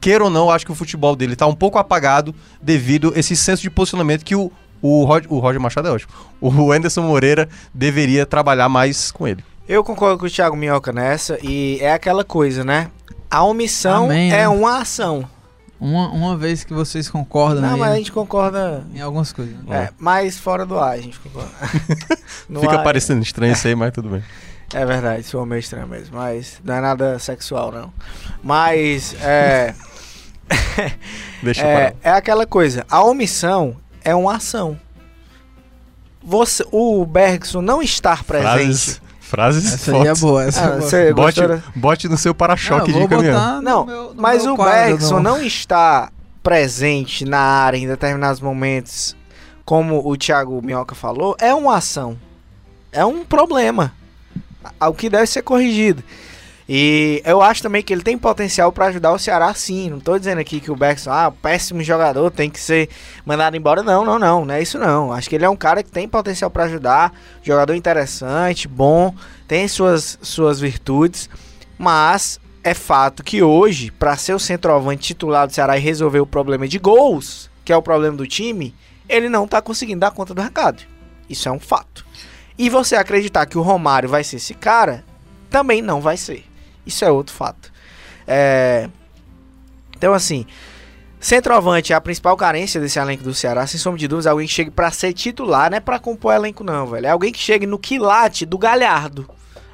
[0.00, 3.34] queira ou não, acho que o futebol dele tá um pouco apagado devido a esse
[3.36, 6.12] senso de posicionamento que o, o, Rod- o Roger Machado é ótimo.
[6.40, 9.44] O Anderson Moreira deveria trabalhar mais com ele.
[9.68, 12.90] Eu concordo com o Thiago Minhoca nessa, e é aquela coisa, né?
[13.30, 14.48] A omissão Amém, é né?
[14.48, 15.28] uma ação.
[15.80, 18.84] Uma, uma vez que vocês concordam Não, aí, mas a gente concorda.
[18.92, 19.54] em algumas coisas.
[19.64, 19.84] né?
[19.84, 21.50] É, mais fora do ar, a gente concorda.
[22.60, 24.24] Fica ar- parecendo estranho isso aí, mas tudo bem.
[24.74, 27.92] É verdade, sou meio estranho mesmo, mas não é nada sexual, não.
[28.42, 29.74] Mas, é.
[31.42, 34.78] Deixa É, pra é aquela coisa, a omissão é uma ação.
[36.22, 38.46] Você, o Bergson não estar presente.
[38.54, 40.44] Frases, frases Essa é boa.
[40.44, 40.80] Essa Ah, é boa.
[40.80, 43.62] você Bote, gostou bote no seu para-choque eu de caminhão.
[43.62, 46.10] Não, meu- mas o quadro, Bergson não está
[46.42, 49.16] presente na área em determinados momentos,
[49.64, 52.18] como o Thiago Minhoca falou, é uma ação.
[52.90, 53.92] É um problema.
[54.80, 56.02] Algo que deve ser corrigido.
[56.68, 59.88] E eu acho também que ele tem potencial para ajudar o Ceará sim.
[59.88, 62.90] Não tô dizendo aqui que o Bergson, ah, péssimo jogador, tem que ser
[63.24, 63.82] mandado embora.
[63.82, 64.44] Não, não, não.
[64.44, 65.10] Não é isso não.
[65.10, 67.14] Acho que ele é um cara que tem potencial para ajudar.
[67.42, 69.14] Jogador interessante, bom,
[69.46, 71.30] tem suas, suas virtudes.
[71.78, 76.26] Mas é fato que hoje, para ser o centroavante titular do Ceará e resolver o
[76.26, 78.74] problema de gols, que é o problema do time,
[79.08, 80.82] ele não tá conseguindo dar conta do recado.
[81.30, 82.04] Isso é um fato.
[82.58, 85.04] E você acreditar que o Romário vai ser esse cara,
[85.48, 86.47] também não vai ser.
[86.88, 87.70] Isso é outro fato.
[88.26, 88.88] É,
[89.96, 90.44] Então, assim,
[91.20, 94.46] centroavante é a principal carência desse elenco do Ceará, sem sombra de dúvidas, é alguém
[94.46, 97.06] que chegue pra ser titular, não é pra compor elenco, não, velho.
[97.06, 99.28] É alguém que chegue no quilate do Galhardo.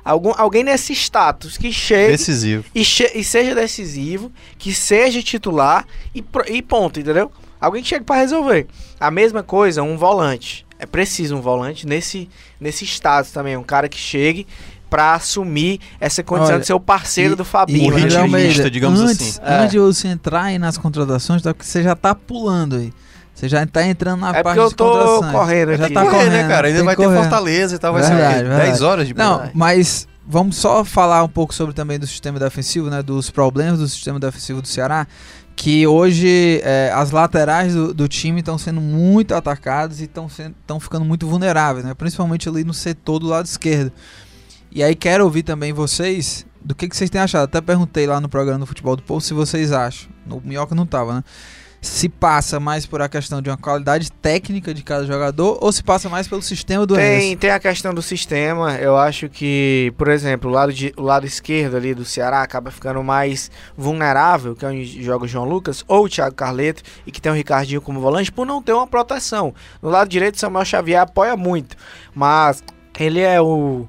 [0.04, 2.64] Algum, alguém nesse status que chegue Decisivo.
[2.74, 7.32] e, che- e seja decisivo, que seja titular e, e ponto, entendeu?
[7.58, 8.66] Alguém que chegue pra resolver.
[9.00, 10.66] A mesma coisa, um volante.
[10.78, 12.28] É preciso um volante nesse,
[12.60, 13.56] nesse status também.
[13.56, 14.46] Um cara que chegue
[14.94, 17.88] pra assumir essa condição Olha, de ser o parceiro e- do E, Fabinho.
[17.88, 17.96] o né?
[17.96, 19.40] Ritmista, Almeida, digamos antes, assim.
[19.44, 19.54] É.
[19.58, 22.92] Antes de você entrar aí nas contratações, tá, porque você já tá pulando aí.
[23.34, 25.32] Você já tá entrando na É parte porque eu de tô contratações.
[25.32, 26.68] correndo Já tá Correr, correndo, né, cara?
[26.68, 27.16] Ainda vai ter correr.
[27.18, 28.42] Fortaleza e tal, vai Verdade, ser o quê?
[28.44, 28.66] verdade.
[28.70, 32.88] 10 horas de Não, mas vamos só falar um pouco sobre também do sistema defensivo,
[32.88, 33.02] né?
[33.02, 35.08] Dos problemas do sistema defensivo do Ceará.
[35.56, 41.04] Que hoje é, as laterais do, do time estão sendo muito atacadas e estão ficando
[41.04, 41.94] muito vulneráveis, né?
[41.94, 43.90] Principalmente ali no setor do lado esquerdo.
[44.74, 47.44] E aí quero ouvir também vocês do que, que vocês têm achado.
[47.44, 50.10] Até perguntei lá no programa do Futebol do Povo se vocês acham.
[50.26, 51.24] No Minhoca não tava, né?
[51.80, 55.84] Se passa mais por a questão de uma qualidade técnica de cada jogador ou se
[55.84, 57.36] passa mais pelo sistema do Tem, Anderson.
[57.36, 58.74] tem a questão do sistema.
[58.76, 62.70] Eu acho que, por exemplo, o lado, de, o lado esquerdo ali do Ceará acaba
[62.70, 67.12] ficando mais vulnerável, que é onde joga o João Lucas ou o Thiago Carleto, e
[67.12, 69.54] que tem o Ricardinho como volante, por não ter uma proteção.
[69.82, 71.76] No lado direito, o Samuel Xavier apoia muito,
[72.14, 72.64] mas
[72.98, 73.86] ele é o.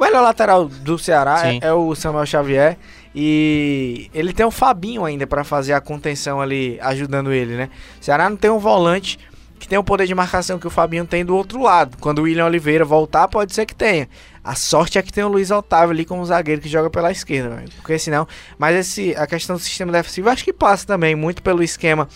[0.00, 2.78] O melhor lateral do Ceará é, é o Samuel Xavier.
[3.14, 7.68] E ele tem o Fabinho ainda pra fazer a contenção ali, ajudando ele, né?
[8.00, 9.18] O Ceará não tem um volante
[9.58, 11.98] que tem o poder de marcação que o Fabinho tem do outro lado.
[12.00, 14.08] Quando o William Oliveira voltar, pode ser que tenha.
[14.42, 17.56] A sorte é que tem o Luiz Otávio ali como zagueiro que joga pela esquerda,
[17.56, 17.68] véio.
[17.76, 18.26] porque senão.
[18.58, 22.08] Mas esse, a questão do sistema defensivo acho que passa também muito pelo esquema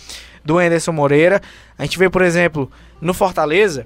[0.43, 1.39] do Anderson Moreira.
[1.77, 3.85] A gente vê, por exemplo, no Fortaleza,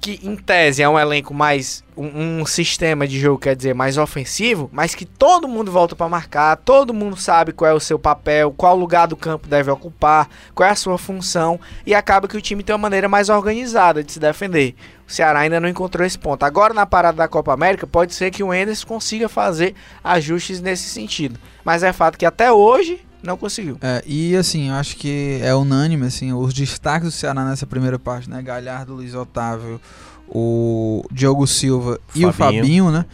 [0.00, 3.96] que em tese é um elenco mais um, um, sistema de jogo, quer dizer, mais
[3.96, 7.98] ofensivo, mas que todo mundo volta para marcar, todo mundo sabe qual é o seu
[7.98, 12.36] papel, qual lugar do campo deve ocupar, qual é a sua função e acaba que
[12.36, 14.74] o time tem uma maneira mais organizada de se defender.
[15.08, 16.42] O Ceará ainda não encontrou esse ponto.
[16.42, 20.88] Agora na parada da Copa América, pode ser que o Enders consiga fazer ajustes nesse
[20.88, 23.78] sentido, mas é fato que até hoje não conseguiu.
[23.80, 27.98] É, e assim, eu acho que é unânime assim, os destaques do Ceará nessa primeira
[27.98, 28.40] parte, né?
[28.42, 29.80] Galhardo, Luiz Otávio,
[30.28, 32.26] o Diogo Silva Fabinho.
[32.26, 33.04] e o Fabinho, né?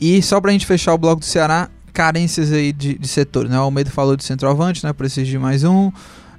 [0.00, 3.58] E só pra gente fechar o bloco do Ceará, carências aí de, de setores, né?
[3.58, 4.92] O Almeida falou de centroavante, né?
[4.92, 5.90] Precisa de mais um.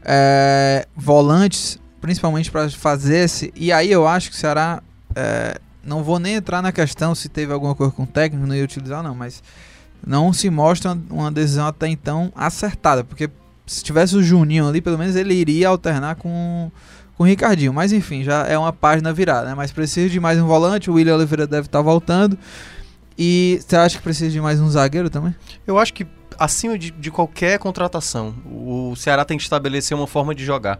[0.03, 3.51] É, volantes, principalmente para fazer esse.
[3.55, 4.82] E aí eu acho que o Ceará.
[5.15, 8.55] É, não vou nem entrar na questão se teve alguma coisa com o técnico, não
[8.55, 9.41] ia utilizar, não, mas
[10.05, 13.29] não se mostra uma decisão até então acertada, porque
[13.65, 16.71] se tivesse o Juninho ali, pelo menos ele iria alternar com,
[17.15, 17.73] com o Ricardinho.
[17.73, 19.55] Mas enfim, já é uma página virada, né?
[19.55, 22.38] Mas precisa de mais um volante, o William Oliveira deve estar voltando.
[23.17, 25.35] E você acha que precisa de mais um zagueiro também?
[25.67, 26.07] Eu acho que
[26.39, 30.79] acima de, de qualquer contratação, o Ceará tem que estabelecer uma forma de jogar.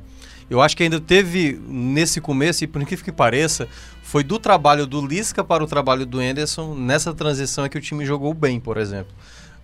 [0.50, 3.68] Eu acho que ainda teve nesse começo, e por incrível que pareça,
[4.10, 6.74] foi do trabalho do Lisca para o trabalho do Anderson.
[6.74, 9.14] Nessa transição é que o time jogou bem, por exemplo.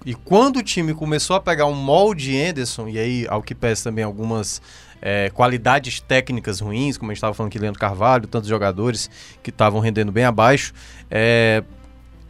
[0.05, 3.83] E quando o time começou a pegar um molde Anderson, e aí, ao que pese
[3.83, 4.61] também algumas
[5.01, 9.09] é, qualidades técnicas ruins, como a gente estava falando aqui, Leandro Carvalho, tantos jogadores
[9.41, 10.75] que estavam rendendo bem abaixo,
[11.09, 11.63] é,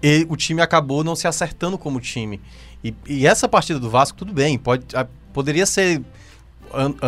[0.01, 2.39] e o time acabou não se acertando como time.
[2.81, 6.01] E, e, essa partida do Vasco, tudo bem, pode, a, poderia ser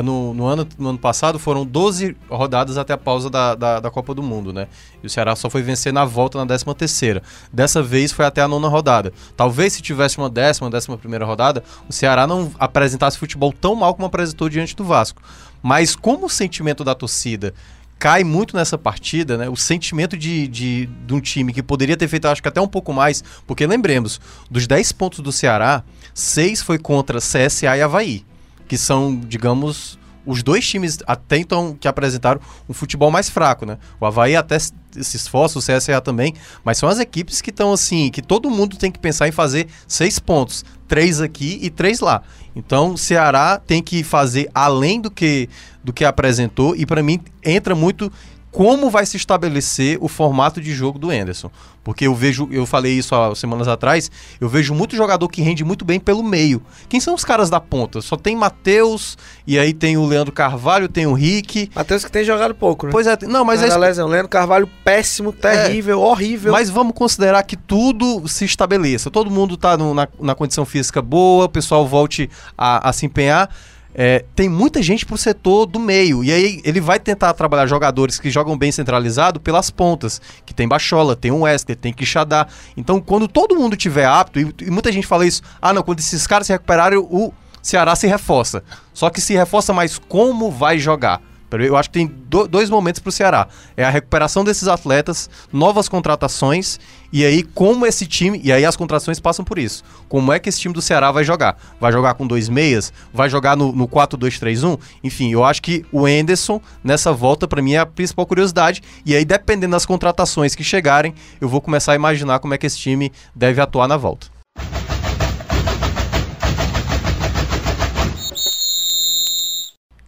[0.03, 3.91] no, no, ano, no ano passado foram 12 rodadas até a pausa da, da, da,
[3.91, 4.67] Copa do Mundo, né?
[5.03, 7.21] E o Ceará só foi vencer na volta na 13 terceira.
[7.51, 9.13] Dessa vez foi até a nona rodada.
[9.35, 13.93] Talvez se tivesse uma décima, décima primeira rodada, o Ceará não apresentasse futebol tão mal
[13.93, 15.21] como apresentou diante do Vasco.
[15.61, 17.53] Mas como o sentimento da torcida
[17.99, 19.49] cai muito nessa partida, né?
[19.49, 22.67] O sentimento de, de, de um time que poderia ter feito, acho que até um
[22.67, 28.25] pouco mais, porque lembremos, dos 10 pontos do Ceará, 6 foi contra CSA e Havaí
[28.67, 33.77] que são, digamos, os dois times até então que apresentaram um futebol mais fraco, né?
[33.99, 36.33] O Havaí até se esforça, o CSA também,
[36.65, 39.67] mas são as equipes que estão assim, que todo mundo tem que pensar em fazer
[39.87, 42.21] seis pontos, três aqui e três lá.
[42.53, 45.47] Então, o Ceará tem que fazer além do que
[45.81, 48.11] do que apresentou e para mim entra muito
[48.57, 51.51] como vai se estabelecer o formato de jogo do Enderson.
[51.83, 54.09] Porque eu vejo, eu falei isso há semanas atrás,
[54.41, 56.59] eu vejo muito jogador que rende muito bem pelo meio.
[56.89, 58.01] Quem são os caras da ponta?
[58.01, 59.15] Só tem Matheus,
[59.45, 61.69] e aí tem o Leandro Carvalho, tem o Rick.
[61.75, 62.91] Matheus que tem jogado pouco, né?
[62.91, 63.77] Pois é, não, mas é.
[63.77, 64.07] Lesão.
[64.07, 66.51] Leandro Carvalho péssimo, terrível, é, horrível.
[66.51, 69.11] Mas vamos considerar que tudo se estabeleça.
[69.11, 73.05] Todo mundo tá no, na, na condição física boa, o pessoal volte a, a se
[73.05, 73.51] empenhar
[73.99, 76.23] é, tem muita gente pro setor do meio.
[76.23, 80.21] E aí ele vai tentar trabalhar jogadores que jogam bem centralizado pelas pontas.
[80.45, 82.47] Que tem Bachola, tem o Wesley, tem Quixadá.
[82.77, 85.97] Então, quando todo mundo tiver apto, e, e muita gente fala isso, ah não, quando
[85.97, 88.63] esses caras se recuperarem, o Ceará se reforça.
[88.93, 91.19] Só que se reforça mais como vai jogar.
[91.51, 93.47] Eu acho que tem do, dois momentos para o Ceará.
[93.75, 96.79] É a recuperação desses atletas, novas contratações,
[97.11, 98.41] e aí como esse time.
[98.43, 99.83] E aí as contratações passam por isso.
[100.09, 101.57] Como é que esse time do Ceará vai jogar?
[101.79, 102.91] Vai jogar com dois meias?
[103.13, 104.79] Vai jogar no, no 4-2-3-1?
[105.03, 108.83] Enfim, eu acho que o Enderson, nessa volta, para mim, é a principal curiosidade.
[109.05, 112.65] E aí, dependendo das contratações que chegarem, eu vou começar a imaginar como é que
[112.65, 114.27] esse time deve atuar na volta.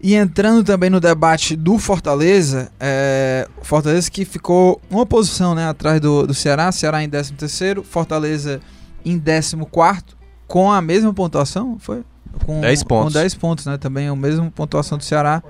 [0.01, 5.99] E entrando também no debate do Fortaleza, é, Fortaleza que ficou uma posição né, atrás
[5.99, 8.61] do, do Ceará, Ceará em 13 terceiro, Fortaleza
[9.03, 12.03] em 14 quarto, com a mesma pontuação, foi?
[12.45, 13.13] Com 10 pontos.
[13.13, 13.77] Com 10 pontos, né?
[13.77, 15.43] Também a mesma pontuação do Ceará.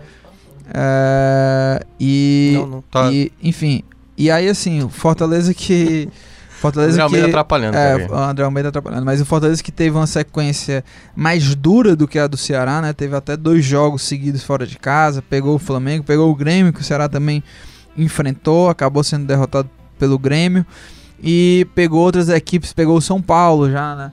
[0.73, 3.11] É, e, não, não tá.
[3.11, 3.83] e, enfim,
[4.17, 6.09] e aí assim, Fortaleza que
[6.59, 7.77] Fortaleza André Almeida que, atrapalhando.
[7.77, 9.05] É, o André Almeida atrapalhando.
[9.05, 10.83] Mas o Fortaleza que teve uma sequência
[11.15, 12.91] mais dura do que a do Ceará, né?
[12.91, 15.21] Teve até dois jogos seguidos fora de casa.
[15.21, 17.41] Pegou o Flamengo, pegou o Grêmio, que o Ceará também
[17.97, 18.69] enfrentou.
[18.69, 20.65] Acabou sendo derrotado pelo Grêmio.
[21.21, 24.11] E pegou outras equipes, pegou o São Paulo já, né?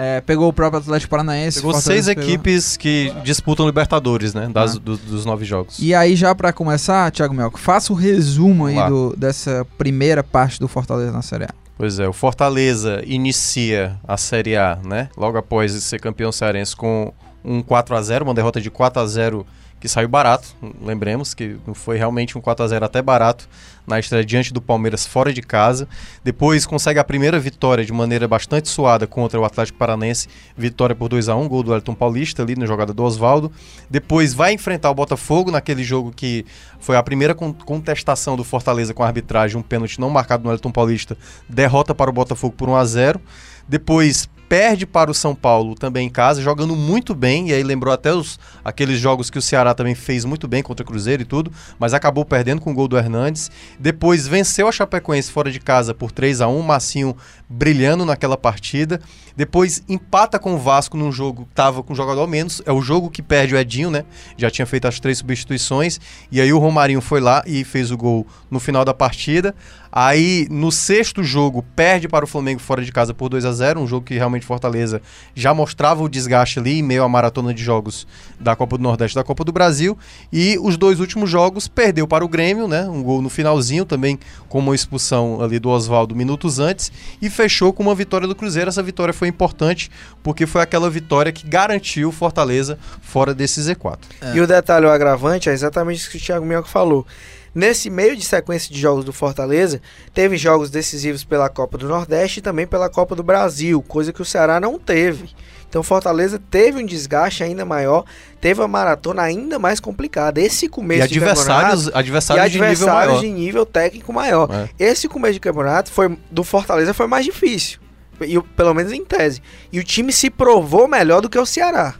[0.00, 1.58] É, pegou o próprio Atlético Paranaense.
[1.58, 2.22] Pegou seis pegou...
[2.22, 4.48] equipes que disputam Libertadores, né?
[4.52, 4.78] Das, ah.
[4.78, 5.80] do, dos nove jogos.
[5.80, 10.60] E aí, já para começar, Thiago Melco, faça o resumo aí do, dessa primeira parte
[10.60, 11.67] do Fortaleza na Série A.
[11.78, 15.08] Pois é, o Fortaleza inicia a Série A, né?
[15.16, 17.12] Logo após ser campeão cearense com
[17.44, 19.46] um 4 a 0 uma derrota de 4 a 0
[19.80, 20.48] que saiu barato,
[20.82, 23.48] lembremos que foi realmente um 4 a 0 até barato
[23.86, 25.88] na estreia diante do Palmeiras fora de casa.
[26.22, 31.08] Depois consegue a primeira vitória de maneira bastante suada contra o Atlético Paranense, vitória por
[31.08, 33.50] 2 a 1 gol do Elton Paulista ali na jogada do Oswaldo.
[33.88, 36.44] Depois vai enfrentar o Botafogo naquele jogo que
[36.80, 40.70] foi a primeira contestação do Fortaleza com a arbitragem, um pênalti não marcado no Elton
[40.70, 41.16] Paulista,
[41.48, 43.20] derrota para o Botafogo por 1 a 0.
[43.66, 47.92] Depois perde para o São Paulo também em casa, jogando muito bem, e aí lembrou
[47.92, 51.26] até os, aqueles jogos que o Ceará também fez muito bem contra o Cruzeiro e
[51.26, 53.50] tudo, mas acabou perdendo com o gol do Hernandes.
[53.78, 57.16] Depois venceu a Chapecoense fora de casa por 3 a 1 Massinho
[57.48, 59.00] brilhando naquela partida.
[59.38, 63.08] Depois empata com o Vasco num jogo que tava com jogador menos, é o jogo
[63.08, 64.04] que perde o Edinho, né?
[64.36, 67.96] Já tinha feito as três substituições, e aí o Romarinho foi lá e fez o
[67.96, 69.54] gol no final da partida.
[69.90, 73.80] Aí, no sexto jogo, perde para o Flamengo fora de casa por 2 a 0
[73.80, 75.00] um jogo que realmente Fortaleza
[75.34, 78.06] já mostrava o desgaste ali, em meio à maratona de jogos
[78.38, 79.96] da Copa do Nordeste da Copa do Brasil.
[80.32, 82.86] E os dois últimos jogos perdeu para o Grêmio, né?
[82.88, 86.92] Um gol no finalzinho, também com uma expulsão ali do Oswaldo minutos antes.
[87.22, 88.68] E fechou com uma vitória do Cruzeiro.
[88.68, 89.90] Essa vitória foi importante
[90.22, 93.98] porque foi aquela vitória que garantiu Fortaleza fora desse Z4.
[94.20, 94.36] É.
[94.36, 97.06] E o detalhe, o agravante, é exatamente isso que o Thiago Minhoca falou
[97.54, 99.80] Nesse meio de sequência de jogos do Fortaleza,
[100.12, 104.22] teve jogos decisivos pela Copa do Nordeste e também pela Copa do Brasil, coisa que
[104.22, 105.30] o Ceará não teve.
[105.68, 108.04] Então Fortaleza teve um desgaste ainda maior,
[108.40, 110.40] teve uma maratona ainda mais complicada.
[110.40, 114.48] Esse começo e adversários, de adversários, e adversários de, nível de nível técnico maior.
[114.50, 114.68] É.
[114.78, 117.80] Esse começo de campeonato foi do Fortaleza foi mais difícil,
[118.20, 119.42] e, pelo menos em tese.
[119.72, 121.94] E o time se provou melhor do que o Ceará.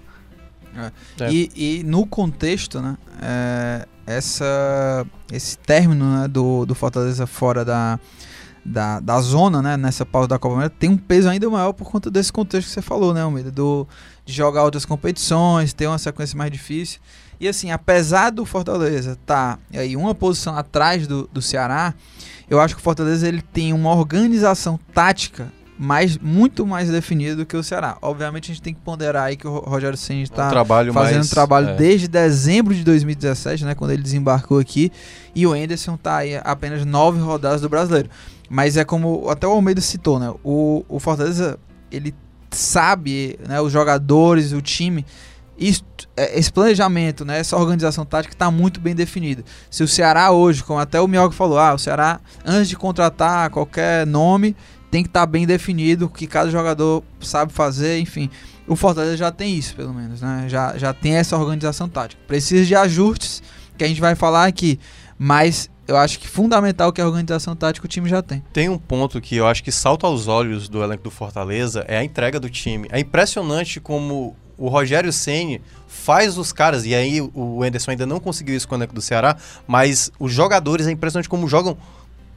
[0.76, 1.24] É.
[1.24, 1.32] É.
[1.32, 2.96] E, e, no contexto, né?
[3.20, 8.00] É, essa, esse término né, do, do Fortaleza fora da,
[8.64, 11.90] da, da zona, né, nessa pausa da Copa América, tem um peso ainda maior por
[11.90, 13.50] conta desse contexto que você falou, né, Almeida?
[13.50, 13.86] Do,
[14.24, 17.00] de jogar outras competições, ter uma sequência mais difícil.
[17.40, 21.94] E assim, apesar do Fortaleza estar tá, aí uma posição atrás do, do Ceará,
[22.48, 27.46] eu acho que o Fortaleza ele tem uma organização tática mais, muito mais definido do
[27.46, 27.96] que o Ceará.
[28.02, 31.30] Obviamente a gente tem que ponderar aí que o Rogério Senna está um fazendo mais,
[31.30, 31.76] trabalho é.
[31.76, 34.90] desde dezembro de 2017, né, quando ele desembarcou aqui,
[35.34, 38.10] e o Enderson está aí apenas nove rodadas do Brasileiro.
[38.50, 41.58] Mas é como até o Almeida citou, né, o, o Fortaleza
[41.90, 42.14] ele
[42.50, 45.04] sabe, né, os jogadores, o time
[45.58, 45.82] isso,
[46.16, 49.44] é, esse planejamento, né, essa organização tática está muito bem definida.
[49.68, 53.50] Se o Ceará hoje, como até o Mioca falou, ah, o Ceará, antes de contratar
[53.50, 54.54] qualquer nome,
[54.90, 58.30] tem que estar tá bem definido o que cada jogador sabe fazer, enfim.
[58.66, 60.44] O Fortaleza já tem isso, pelo menos, né?
[60.48, 62.20] Já, já tem essa organização tática.
[62.26, 63.42] Precisa de ajustes,
[63.76, 64.78] que a gente vai falar aqui,
[65.18, 68.42] mas eu acho que fundamental que a organização tática o time já tem.
[68.52, 71.96] Tem um ponto que eu acho que salta aos olhos do elenco do Fortaleza, é
[71.96, 72.88] a entrega do time.
[72.90, 78.20] É impressionante como o Rogério Ceni faz os caras, e aí o Enderson ainda não
[78.20, 81.78] conseguiu isso com o elenco do Ceará, mas os jogadores, é impressionante como jogam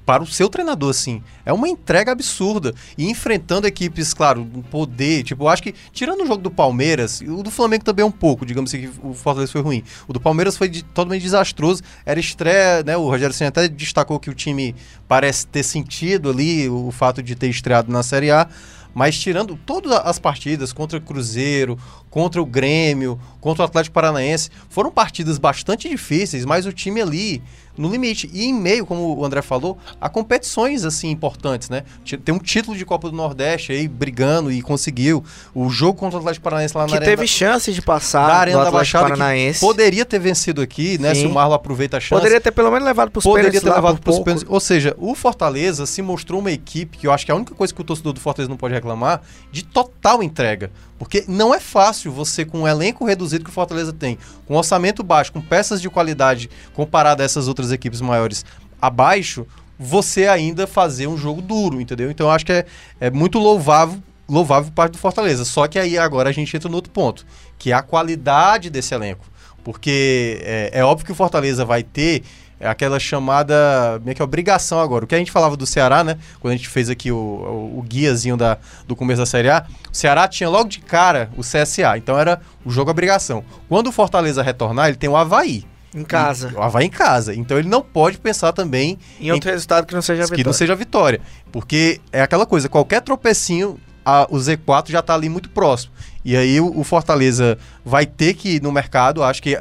[0.05, 1.21] para o seu treinador, assim.
[1.45, 2.73] É uma entrega absurda.
[2.97, 5.23] E enfrentando equipes, claro, um poder.
[5.23, 8.11] Tipo, eu acho que, tirando o jogo do Palmeiras, o do Flamengo também é um
[8.11, 9.83] pouco, digamos assim, que o Fortaleza foi ruim.
[10.07, 11.81] O do Palmeiras foi de, totalmente desastroso.
[12.05, 12.97] Era estreia, né?
[12.97, 14.75] O Rogério Senna até destacou que o time
[15.07, 18.47] parece ter sentido ali o fato de ter estreado na Série A.
[18.93, 21.77] Mas tirando todas as partidas contra o Cruzeiro,
[22.09, 27.41] contra o Grêmio, contra o Atlético Paranaense, foram partidas bastante difíceis, mas o time ali
[27.77, 28.29] no limite.
[28.33, 31.83] E em meio, como o André falou, a competições assim importantes, né?
[32.23, 35.23] Tem um título de Copa do Nordeste aí brigando e conseguiu.
[35.53, 37.11] O jogo contra o Atlético Paranaense lá na que Arena.
[37.11, 39.59] teve chance de passar na Arena da Baixada Paranaense.
[39.59, 41.13] poderia ter vencido aqui, né?
[41.13, 41.21] Sim.
[41.21, 42.19] Se o Marlon aproveita a chance.
[42.19, 43.45] Poderia ter pelo menos levado para os pênaltis.
[43.45, 44.49] Poderia ter levado para os pênaltis.
[44.49, 47.53] Ou seja, o Fortaleza se mostrou uma equipe que eu acho que é a única
[47.55, 50.71] coisa que o torcedor do Fortaleza não pode reclamar de total entrega.
[51.01, 55.01] Porque não é fácil você, com um elenco reduzido que o Fortaleza tem, com orçamento
[55.01, 58.45] baixo, com peças de qualidade comparado a essas outras equipes maiores
[58.79, 59.47] abaixo,
[59.79, 62.11] você ainda fazer um jogo duro, entendeu?
[62.11, 62.65] Então eu acho que é,
[62.99, 63.97] é muito louvável,
[64.29, 65.43] louvável parte do Fortaleza.
[65.43, 67.25] Só que aí agora a gente entra no outro ponto,
[67.57, 69.25] que é a qualidade desse elenco.
[69.63, 72.21] Porque é, é óbvio que o Fortaleza vai ter
[72.61, 75.03] é aquela chamada meio que obrigação agora.
[75.03, 76.17] O que a gente falava do Ceará, né?
[76.39, 79.65] Quando a gente fez aqui o, o, o, guiazinho da, do começo da Série A,
[79.91, 83.43] o Ceará tinha logo de cara o CSA, então era o jogo obrigação.
[83.67, 85.65] Quando o Fortaleza retornar, ele tem o Havaí.
[85.93, 86.51] Em casa.
[86.53, 87.33] E, o Havaí em casa.
[87.33, 90.43] Então ele não pode pensar também em outro em, resultado que não seja a vitória.
[90.43, 91.19] Que não seja a vitória.
[91.51, 95.93] Porque é aquela coisa, qualquer tropecinho, a, o Z4 já está ali muito próximo.
[96.23, 99.59] E aí o, o, Fortaleza vai ter que ir no mercado, acho que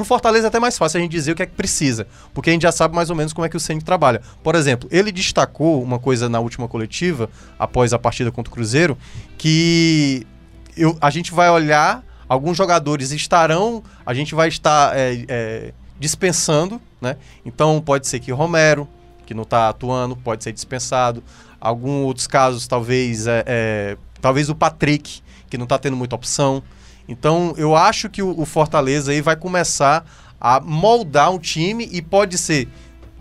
[0.00, 2.48] Pro Fortaleza é até mais fácil a gente dizer o que é que precisa, porque
[2.48, 4.22] a gente já sabe mais ou menos como é que o Ceni trabalha.
[4.42, 7.28] Por exemplo, ele destacou uma coisa na última coletiva,
[7.58, 8.96] após a partida contra o Cruzeiro,
[9.36, 10.26] que
[10.74, 16.80] eu, a gente vai olhar alguns jogadores estarão, a gente vai estar é, é, dispensando,
[16.98, 17.18] né?
[17.44, 18.88] Então pode ser que Romero,
[19.26, 21.22] que não está atuando, pode ser dispensado.
[21.60, 25.20] Alguns outros casos, talvez, é, é, talvez o Patrick,
[25.50, 26.62] que não está tendo muita opção.
[27.10, 30.06] Então eu acho que o, Fortaleza aí vai começar
[30.40, 32.68] a moldar um time e pode ser,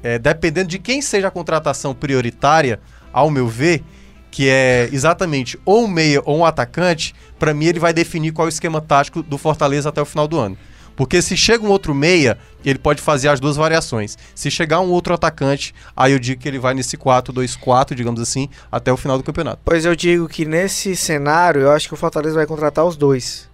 [0.04, 2.80] é, dependendo de quem seja a contratação prioritária,
[3.12, 3.84] ao meu ver,
[4.30, 8.48] que é exatamente ou um meia ou um atacante, para mim ele vai definir qual
[8.48, 10.56] é o esquema tático do Fortaleza até o final do ano.
[10.96, 14.18] Porque se chega um outro meia, ele pode fazer as duas variações.
[14.36, 18.50] Se chegar um outro atacante, aí eu digo que ele vai nesse 4-2-4, digamos assim,
[18.72, 19.62] até o final do campeonato.
[19.66, 23.49] Pois eu digo que nesse cenário, eu acho que o Fortaleza vai contratar os dois.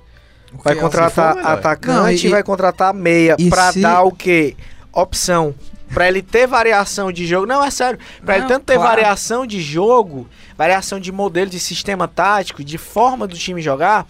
[0.64, 1.52] Vai é contratar for, melhor.
[1.54, 4.56] atacante Não, e, e- vai contratar meia e pra se- dar o quê?
[4.94, 5.54] Opção.
[5.94, 7.46] Pra ele ter variação de jogo.
[7.46, 8.00] Não, é sério.
[8.26, 8.90] Pra ele Não, tanto ter claro.
[8.90, 10.28] variação de jogo,
[10.58, 14.06] variação de modelo, de sistema tático, de forma do time jogar,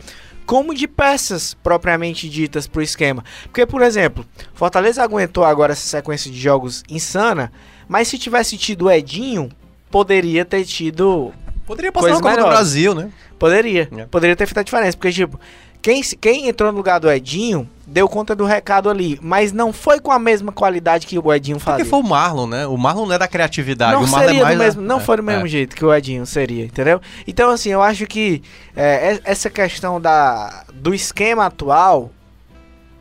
[0.45, 3.23] como de peças propriamente ditas pro esquema.
[3.43, 7.51] Porque, por exemplo, Fortaleza aguentou agora essa sequência de jogos insana,
[7.89, 9.49] mas se tivesse tido o Edinho,
[9.91, 11.33] poderia ter tido
[11.65, 12.47] Poderia passar Coisa na Copa do.
[12.49, 13.09] Brasil, né?
[13.39, 13.89] Poderia.
[13.97, 14.05] É.
[14.05, 14.95] Poderia ter feito a diferença.
[14.95, 15.39] Porque, tipo,
[15.85, 19.19] quem, quem entrou no lugar do Edinho deu conta do recado ali.
[19.21, 21.85] Mas não foi com a mesma qualidade que o Edinho Porque fazia.
[21.85, 22.65] foi o Marlon, né?
[22.65, 23.93] O Marlon não é da criatividade.
[23.93, 25.47] não o Marlon seria é mais do mesmo, não é, foi do mesmo é.
[25.47, 26.99] jeito que o Edinho seria, entendeu?
[27.27, 28.41] Então, assim, eu acho que
[28.75, 32.09] é, essa questão da, do esquema atual,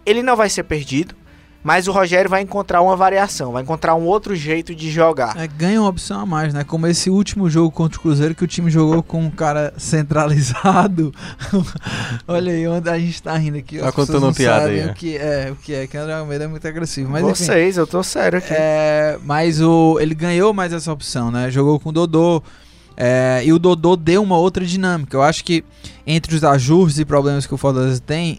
[0.05, 1.14] ele não vai ser perdido.
[1.65, 5.35] Mas o Rogério vai encontrar uma variação, vai encontrar um outro jeito de jogar.
[5.37, 6.62] É, ganha uma opção a mais, né?
[6.62, 11.12] Como esse último jogo contra o Cruzeiro, que o time jogou com um cara centralizado.
[12.29, 13.79] Olha aí onde a gente tá rindo aqui.
[13.79, 14.87] Tá contando uma piada aí, é.
[14.87, 17.11] O que é, o que é, que André Almeida é muito agressivo.
[17.11, 18.53] Mas enfim, Vocês, eu tô sério aqui.
[18.53, 21.51] é, mas o, ele ganhou mais essa opção, né?
[21.51, 22.43] Jogou com o Dodô.
[22.97, 25.17] é, e o Dodô deu uma outra dinâmica.
[25.17, 25.65] Eu acho que
[26.07, 28.39] entre os ajustes e problemas que o Fortaleza tem,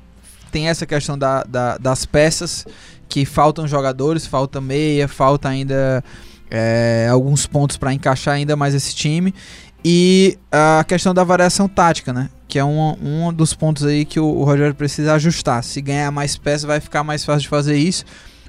[0.52, 2.66] tem essa questão da, da- das peças,
[3.08, 6.04] que faltam jogadores, falta meia, falta ainda
[6.50, 9.34] é, alguns pontos para encaixar ainda mais esse time.
[9.84, 12.30] E a questão da variação tática, né?
[12.48, 15.64] Que é um, um dos pontos aí que o, o Rogério precisa ajustar.
[15.64, 18.04] Se ganhar mais peças, vai ficar mais fácil de fazer isso.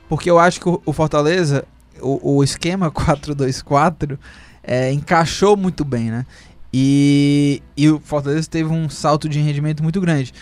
[0.08, 1.64] Porque eu acho que o, o Fortaleza,
[2.00, 4.18] o, o esquema 4-2-4,
[4.62, 6.24] é, encaixou muito bem, né?
[6.72, 10.32] E, e o Fortaleza teve um salto de rendimento muito grande.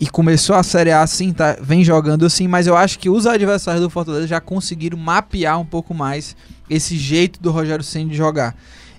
[0.00, 3.26] E começou a Série A assim, tá, vem jogando assim, mas eu acho que os
[3.26, 6.36] adversários do Fortaleza já conseguiram mapear um pouco mais
[6.70, 8.54] esse jeito do Rogério Ceni de jogar.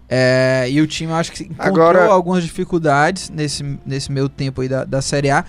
[0.09, 4.59] É, e o time eu acho que encontrou Agora- algumas dificuldades nesse, nesse meio tempo
[4.61, 5.45] aí da, da Série A.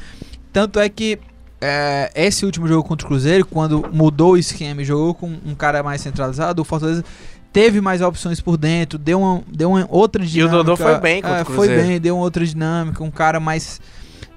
[0.53, 1.19] Tanto é que
[1.61, 5.55] é, esse último jogo contra o Cruzeiro, quando mudou o esquema e jogou com um
[5.55, 7.05] cara mais centralizado, o Fortaleza
[7.53, 10.57] teve mais opções por dentro, deu uma, deu uma outra E o dinâmica.
[10.59, 11.83] Dodô foi bem contra é, o Foi Cruzeiro.
[11.89, 13.81] bem, deu uma outra dinâmica, um cara mais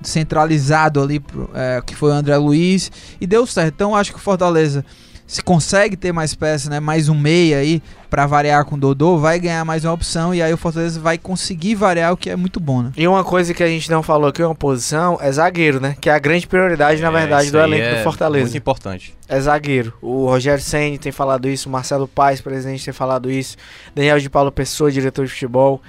[0.10, 3.74] centralizado ali, pro- é, que foi o André Luiz, e deu certo.
[3.74, 4.84] Então acho que o Fortaleza,
[5.26, 9.18] se consegue ter mais peças, né, mais um meia aí, pra variar com o Dodô,
[9.18, 12.36] vai ganhar mais uma opção, e aí o Fortaleza vai conseguir variar, o que é
[12.36, 12.92] muito bom, né?
[12.96, 15.96] E uma coisa que a gente não falou aqui, uma posição, é zagueiro, né?
[16.00, 18.46] Que é a grande prioridade, na É, verdade, do elenco é do Fortaleza.
[18.46, 19.16] Muito importante.
[19.28, 19.94] É zagueiro.
[20.00, 23.58] O Rogério Senni tem falado isso, o Marcelo Paes, presidente, tem falado isso,
[23.96, 25.82] Daniel de Paulo Pessoa, diretor de futebol.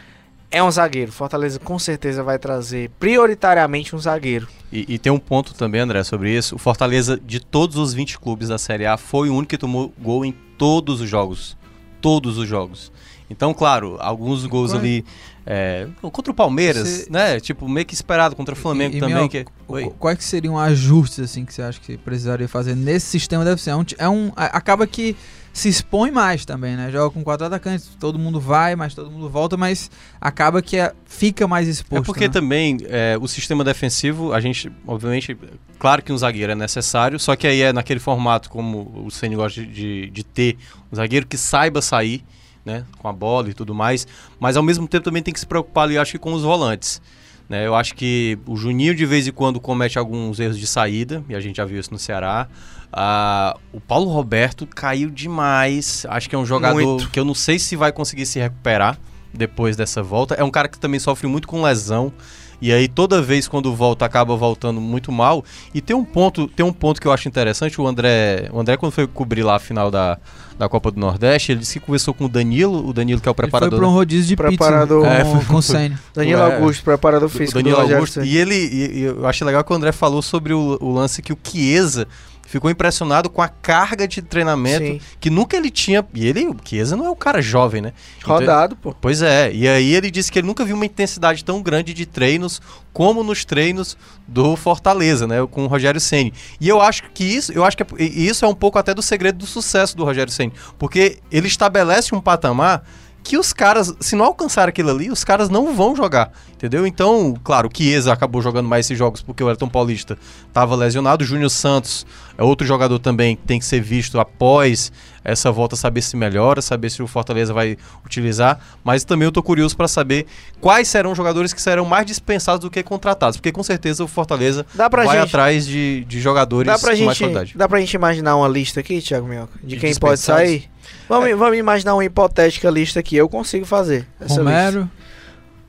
[0.55, 1.11] É um zagueiro.
[1.11, 4.47] Fortaleza com certeza vai trazer prioritariamente um zagueiro.
[4.73, 6.55] E, e tem um ponto também, André, sobre isso.
[6.55, 9.93] O Fortaleza, de todos os 20 clubes da Série A, foi o único que tomou
[9.99, 11.57] gol em todos os jogos.
[12.01, 12.93] Todos os jogos.
[13.31, 15.05] Então, claro, alguns gols Qual ali.
[15.47, 17.41] é, contra o Palmeiras, Você- né?
[17.41, 19.15] Tipo, meio que esperado contra o Flamengo E- e, também.
[19.17, 19.51] Minhoca, que...
[19.67, 19.91] Oi.
[19.99, 23.45] Quais que seriam ajustes assim que você acha que precisaria fazer nesse sistema?
[23.45, 25.17] Deve ser é um, é um acaba que
[25.55, 26.91] se expõe mais também, né?
[26.91, 29.89] Joga com quatro atacantes, todo mundo vai, mas todo mundo volta, mas
[30.21, 32.03] acaba que é- fica mais exposto.
[32.03, 32.33] É porque né?
[32.33, 35.39] também é, o sistema defensivo, a gente, obviamente,
[35.79, 39.37] claro que um zagueiro é necessário, só que aí é naquele formato como o Ceni
[39.37, 40.59] gosta de, de, de ter,
[40.93, 42.25] um zagueiro que saiba sair,
[42.65, 44.09] né, com a bola e tudo mais,
[44.41, 47.01] mas ao mesmo tempo também tem que se preocupar ali, acho que com os volantes.
[47.49, 51.23] Né, eu acho que o Juninho de vez em quando comete alguns erros de saída,
[51.29, 52.49] e a gente já viu isso no Ceará.
[52.91, 56.07] Ah, o Paulo Roberto caiu demais.
[56.09, 57.11] Acho que é um jogador Muito.
[57.11, 58.99] que eu não sei se vai conseguir se recuperar
[59.33, 60.35] depois dessa volta.
[60.37, 62.13] É um cara que também sofre muito com lesão.
[62.61, 65.45] E aí toda vez quando volta acaba voltando muito mal.
[65.75, 68.77] E tem um ponto, tem um ponto que eu acho interessante, o André, o André
[68.77, 70.19] quando foi cobrir lá a final da,
[70.59, 73.31] da Copa do Nordeste, ele disse que conversou com o Danilo, o Danilo que é
[73.31, 73.79] o Ele foi preparador.
[73.79, 76.01] pra um rodízio de Preparador- pizza É, com, foi- com o Senna.
[76.15, 76.55] Danilo É.
[76.57, 78.23] Augusto, preparador físico Danilo do Augusto.
[78.25, 81.21] E ele, e- e eu acho legal que o André falou sobre o, o lance
[81.23, 82.07] que o Chiesa
[82.47, 85.01] ficou impressionado com a carga de treinamento Sim.
[85.19, 86.05] que nunca ele tinha.
[86.15, 87.93] E ele, o Chiesa não é um cara jovem, né?
[88.19, 88.95] Então, Rodado, pô.
[89.01, 92.07] Pois é, e aí ele disse que ele nunca viu uma intensidade tão grande de
[92.07, 92.61] treinos
[92.93, 93.97] como nos treinos
[94.29, 96.33] do Fortaleza, né, com o Rogério Ceni.
[96.61, 99.03] E eu acho que isso, eu acho que é- isso é um pouco até do
[99.03, 102.85] segredo do sucesso do Rogério Ceni, porque ele estabelece um patamar
[103.25, 106.87] que os caras, se não alcançar aquilo ali, os caras não vão jogar, entendeu?
[106.87, 111.25] Então, claro, o Chiesa acabou jogando mais esses jogos porque o Elton Paulista estava lesionado,
[111.25, 112.07] o Júnior Santos
[112.37, 114.93] é outro jogador também que tem que ser visto após
[115.25, 119.43] essa volta, saber se melhora, saber se o Fortaleza vai utilizar, mas também eu tô
[119.43, 120.27] curioso para saber
[120.61, 124.07] quais serão os jogadores que serão mais dispensados do que contratados, porque com certeza o
[124.07, 127.53] Fortaleza Dá pra vai gente- atrás de, de jogadores Dá pra, com mais gente, qualidade.
[127.57, 129.59] dá pra gente imaginar uma lista aqui, Thiago Minhoca?
[129.63, 130.69] De De quem pode sair?
[131.09, 133.17] Vamos, vamos imaginar uma hipotética lista aqui.
[133.17, 134.43] Eu consigo fazer essa lista.
[134.43, 134.91] Romero,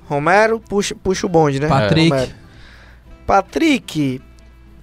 [0.08, 1.68] Romero, puxa, puxa o bonde, né?
[1.68, 2.10] Patrick.
[2.10, 2.32] Romero.
[3.26, 4.22] Patrick.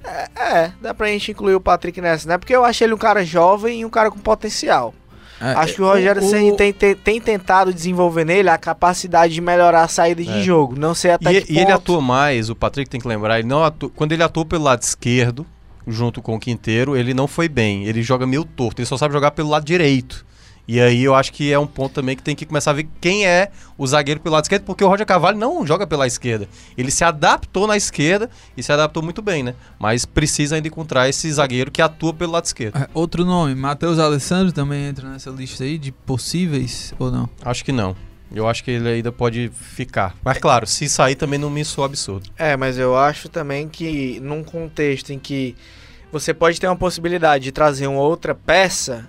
[0.04, 2.36] É, é, dá pra gente incluir o Patrick nessa, né?
[2.36, 4.92] Porque eu acho ele um cara jovem e um cara com potencial.
[5.40, 9.32] é, Acho que o Rogério o- Ceni tem, tem, tem tentado desenvolver nele a capacidade
[9.34, 10.42] de melhorar a saída de É.
[10.42, 10.74] jogo.
[10.78, 11.76] Não sei até E, que e ele ponto.
[11.76, 14.82] atua mais, o Patrick tem que lembrar, ele não atua- quando ele atua pelo lado
[14.82, 15.46] esquerdo,
[15.86, 17.84] junto com o Quinteiro, ele não foi bem.
[17.84, 20.24] Ele joga meio torto, ele só sabe jogar pelo lado direito.
[20.66, 22.88] E aí eu acho que é um ponto também que tem que começar a ver
[23.00, 26.48] quem é o zagueiro pelo lado esquerdo, porque o Roger Carvalho não joga pela esquerda.
[26.78, 29.54] Ele se adaptou na esquerda e se adaptou muito bem, né?
[29.78, 32.78] Mas precisa ainda encontrar esse zagueiro que atua pelo lado esquerdo.
[32.78, 37.28] É, Outro nome, Matheus Alessandro também entra nessa lista aí de possíveis ou não?
[37.44, 37.96] Acho que não.
[38.34, 40.14] Eu acho que ele ainda pode ficar.
[40.24, 42.30] Mas claro, se sair também não me soa absurdo.
[42.38, 45.54] É, mas eu acho também que num contexto em que
[46.10, 49.08] você pode ter uma possibilidade de trazer uma outra peça,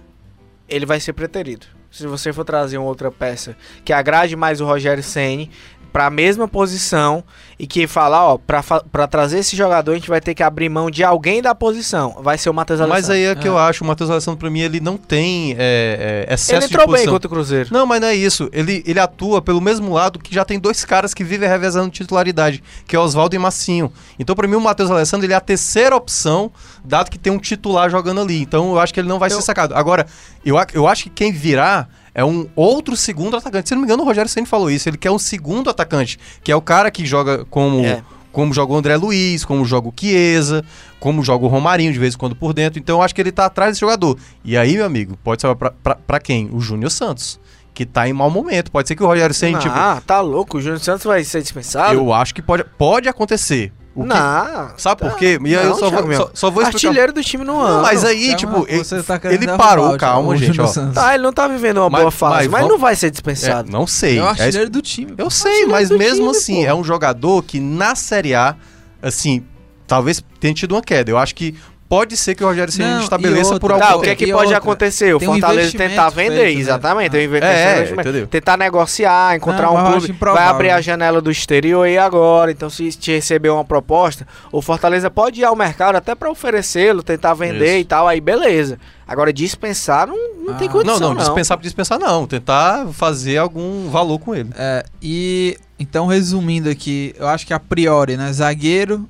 [0.68, 1.68] ele vai ser preterido.
[1.92, 3.56] Se você for trazer uma outra peça
[3.86, 5.52] que agrade mais o Rogério Ceni
[5.94, 7.24] para a mesma posição
[7.60, 10.90] e que falar, ó, pra trazer esse jogador a gente vai ter que abrir mão
[10.90, 12.18] de alguém da posição.
[12.22, 13.14] Vai ser o Matheus Mas Alessandro.
[13.14, 13.50] aí é que É.
[13.52, 16.74] eu acho, o Matheus Alessandro pra mim ele não tem é, é, excesso ele de
[16.74, 17.14] entrou bem posição.
[17.14, 17.70] contra o Cruzeiro.
[17.72, 18.50] Não, mas não é isso.
[18.52, 22.64] Ele, ele atua pelo mesmo lado que já tem dois caras que vivem revezando titularidade,
[22.88, 23.94] que é Oswaldo e Massinho.
[24.18, 26.52] Então, pra mim, o Matheus Alessandro ele é a terceira opção,
[26.84, 28.42] dado que tem um titular jogando ali.
[28.42, 29.76] Então, eu acho que ele não vai Eu- ser sacado.
[29.76, 30.08] Agora,
[30.44, 33.70] eu, eu acho que quem virá é um outro segundo atacante.
[33.70, 34.88] Se não me engano, o Rogério Senna falou isso.
[34.88, 37.84] Ele quer um segundo atacante, que é o cara que joga como.
[37.86, 38.04] É.
[38.32, 40.66] Como joga o André Luiz, como joga o Chiesa,
[41.00, 42.80] como joga o Romarinho de vez em quando por dentro.
[42.80, 44.18] Então eu acho que ele tá atrás desse jogador.
[44.44, 46.50] E aí, meu amigo, pode ser pra, pra, pra quem?
[46.52, 47.40] O Júnior Santos.
[47.76, 48.72] Que tá em mau momento.
[48.72, 50.58] Pode ser que o Rogério Senna, tipo, Ah, tá louco.
[50.58, 51.94] O Júnior Santos vai ser dispensado?
[51.94, 53.72] eu acho que pode, pode acontecer.
[53.96, 54.72] O que- Não.
[54.78, 55.38] Sabe tá- por quê?
[55.46, 56.88] E aí eu só Thiago vou, só, só vou explicar.
[56.88, 57.76] Artilheiro do time no ano.
[57.76, 60.66] Não, mas aí, Thiago, tipo, ele, você tá ele parou, o- calma, o gente, ó.
[60.94, 63.08] Tá, ele não tá vivendo uma Mas- boa fase, mas mas, vamos- não vai ser
[63.08, 63.72] É, dispensado.
[63.72, 64.18] não sei.
[64.18, 65.14] É o É- artilheiro do time.
[65.18, 66.70] eu sei, artilheiro mas mesmo time, assim, pô.
[66.70, 68.56] é um jogador que na Série A,
[69.02, 69.44] assim,
[69.86, 71.12] talvez tenha tido uma queda.
[71.12, 71.56] Eu acho que
[71.94, 74.16] pode ser que o Rogério Não, estabeleça e outra- por algum Tá, o que é
[74.16, 75.14] que E pode outra, acontecer?
[75.14, 76.62] O tem um Fortaleza investimento tentar vender, feito, né?
[76.62, 77.12] exatamente.
[77.12, 78.28] Tem um É, entendeu?
[78.28, 80.12] tentar negociar, encontrar Não, um clube.
[80.20, 82.52] Vai abrir a janela do exterior aí agora.
[82.52, 87.04] Então, se te receber uma proposta, o Fortaleza pode ir ao mercado até pra oferecê-lo,
[87.04, 87.82] tentar vender Isso.
[87.82, 88.08] e tal.
[88.08, 88.80] Aí, beleza.
[89.08, 90.16] Agora, dispensar não,
[90.48, 90.72] não tem Ah.
[90.72, 91.00] condição.
[91.00, 92.26] Não, não, dispensar por dispensar não.
[92.26, 94.50] Tentar fazer algum valor com ele.
[94.58, 98.32] É, e então, resumindo aqui, eu acho que a priori, né?
[98.34, 99.08] Zagueiro.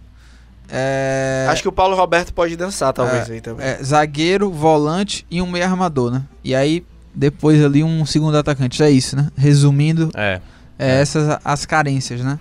[0.76, 3.64] É, Acho que o Paulo Roberto pode dançar, talvez, aí também.
[3.66, 6.24] é, zagueiro, volante e um meio armador, né?
[6.44, 8.82] E aí, depois ali, um segundo atacante.
[8.82, 9.30] É isso, né?
[9.38, 10.42] Resumindo, É.
[10.80, 12.40] é, essas a- as carências, né?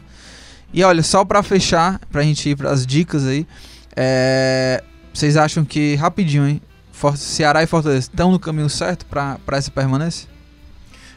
[0.72, 3.46] E olha, só pra fechar, pra gente ir pras dicas aí,
[3.94, 6.60] é, vocês acham que, rapidinho, hein?
[6.90, 10.26] For- Ceará e Fortaleza estão no caminho certo pra, pra essa permanência?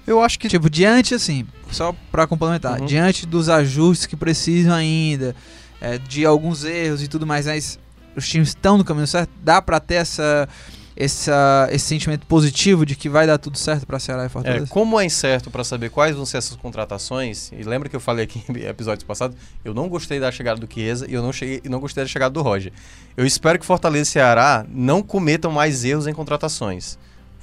[0.05, 2.85] Eu acho que Tipo, diante, assim, só pra complementar, Uhum.
[2.85, 5.33] diante dos ajustes que precisam ainda,
[5.85, 7.77] é, de alguns erros e tudo mais, mas
[8.15, 10.47] os times estão no caminho certo, dá pra ter essa,
[10.95, 14.67] essa, esse sentimento positivo de que vai dar tudo certo pra Ceará e É, Fortaleza?
[14.67, 18.23] como é incerto para saber quais vão ser essas contratações, e lembra que eu falei
[18.25, 21.61] aqui em episódios passados, eu não gostei da chegada do Chiesa e eu não, cheguei,
[21.69, 22.71] não gostei da chegada do Roger.
[23.15, 26.97] Eu espero que Fortaleza e Ceará não cometam mais erros em contratações.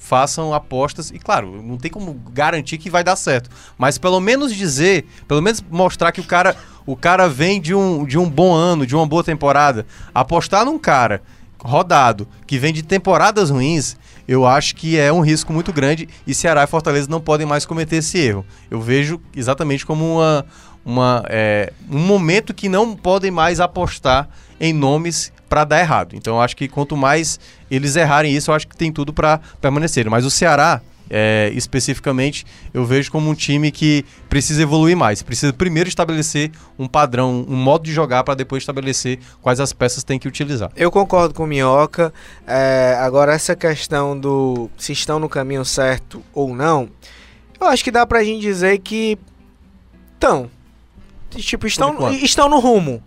[0.05, 3.49] Façam apostas, e claro, não tem como garantir que vai dar certo,
[3.79, 8.05] mas pelo menos dizer, pelo menos mostrar que o cara, o cara vem de um,
[8.05, 9.87] de um bom ano, de uma boa temporada.
[10.13, 11.23] Apostar num cara
[11.65, 13.97] rodado, que vem de temporadas ruins,
[14.27, 17.65] eu acho que é um risco muito grande e Ceará e Fortaleza não podem mais
[17.65, 18.45] cometer esse erro.
[18.69, 20.45] Eu vejo exatamente como uma,
[20.85, 24.29] uma, é, um momento que não podem mais apostar
[24.61, 26.17] em nomes para dar errado.
[26.17, 27.39] Então eu acho que quanto mais
[27.71, 30.09] eles errarem isso, eu acho que tem tudo para permanecer.
[30.09, 30.81] Mas o Ceará
[31.11, 35.23] é, especificamente, eu vejo como um time que precisa evoluir mais.
[35.23, 40.03] Precisa primeiro estabelecer um padrão, um modo de jogar para depois estabelecer quais as peças
[40.03, 40.71] tem que utilizar.
[40.75, 42.15] Eu concordo com o Minhoca.
[42.47, 46.89] É, agora, essa questão do se estão no caminho certo ou não,
[47.61, 49.19] eu acho que dá pra gente dizer que
[50.15, 50.51] estão.
[51.29, 53.03] Tipo, estão, estão no rumo.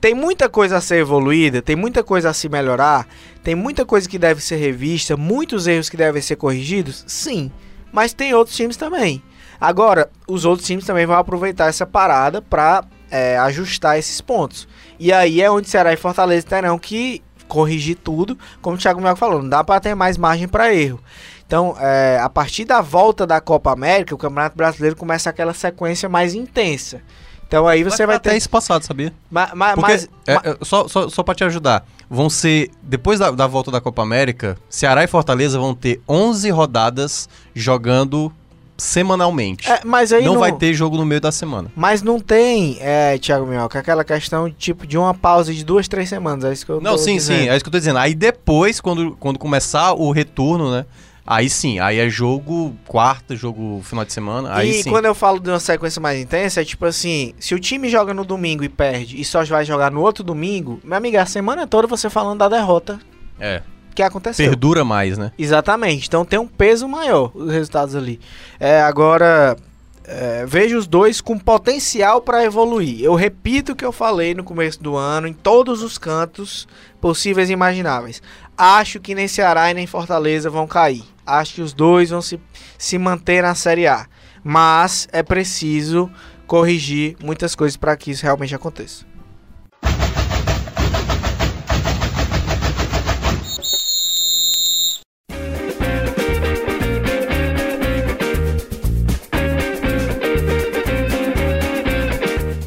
[0.00, 3.06] Tem muita coisa a ser evoluída, tem muita coisa a se melhorar,
[3.42, 7.50] tem muita coisa que deve ser revista, muitos erros que devem ser corrigidos, sim.
[7.92, 9.22] Mas tem outros times também.
[9.60, 14.68] Agora, os outros times também vão aproveitar essa parada para é, ajustar esses pontos.
[14.98, 19.16] E aí é onde Ceará e Fortaleza terão que corrigir tudo, como o Thiago Melo
[19.16, 21.00] falou, não dá para ter mais margem para erro.
[21.46, 26.08] Então, é, a partir da volta da Copa América, o Campeonato Brasileiro começa aquela sequência
[26.08, 27.00] mais intensa.
[27.48, 28.28] Então aí você vai, vai ter.
[28.30, 29.12] Até espaçado, sabia?
[29.30, 30.08] Ma, ma, Porque, mas.
[30.26, 32.70] é, ma- é, só só, só para te ajudar, vão ser.
[32.82, 38.32] Depois da, da volta da Copa América, Ceará e Fortaleza vão ter 11 rodadas jogando
[38.78, 39.70] semanalmente.
[39.70, 41.70] é, mas aí não, não, vai ter jogo no meio da semana.
[41.74, 46.08] Mas não tem, é, Thiago Minhoca, aquela questão tipo de uma pausa de duas, três
[46.08, 46.44] semanas.
[46.44, 47.38] É isso que eu Não, sim, dizendo.
[47.38, 47.98] sim, é isso que eu tô dizendo.
[47.98, 50.84] Aí depois, quando, quando começar o retorno, né?
[51.26, 54.54] Aí sim, aí é jogo quarta, jogo final de semana.
[54.54, 54.90] Aí e sim.
[54.90, 58.14] quando eu falo de uma sequência mais intensa, é tipo assim, se o time joga
[58.14, 61.66] no domingo e perde e só vai jogar no outro domingo, meu amigo, a semana
[61.66, 63.00] toda você falando da derrota
[63.40, 63.60] É,
[63.92, 64.48] que aconteceu.
[64.48, 65.32] perdura mais, né?
[65.36, 68.20] Exatamente, então tem um peso maior os resultados ali.
[68.60, 69.56] É, agora,
[70.04, 73.02] é, vejo os dois com potencial para evoluir.
[73.02, 76.68] Eu repito o que eu falei no começo do ano, em todos os cantos
[77.00, 78.22] possíveis e imagináveis.
[78.56, 81.02] Acho que nem Ceará e nem Fortaleza vão cair.
[81.26, 82.40] Acho que os dois vão se,
[82.78, 84.06] se manter na Série A.
[84.44, 86.08] Mas é preciso
[86.46, 89.04] corrigir muitas coisas para que isso realmente aconteça.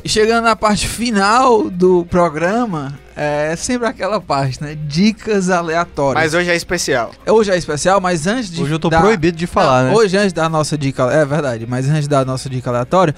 [0.06, 4.78] Chegando na parte final do programa, é sempre aquela parte, né?
[4.88, 6.24] Dicas aleatórias.
[6.24, 7.12] Mas hoje é especial.
[7.28, 8.62] Hoje é especial, mas antes de.
[8.64, 9.96] Hoje eu tô dar- proibido de falar, Não, né?
[9.98, 11.04] Hoje, antes da nossa dica.
[11.12, 13.14] É verdade, mas antes da nossa dica aleatória,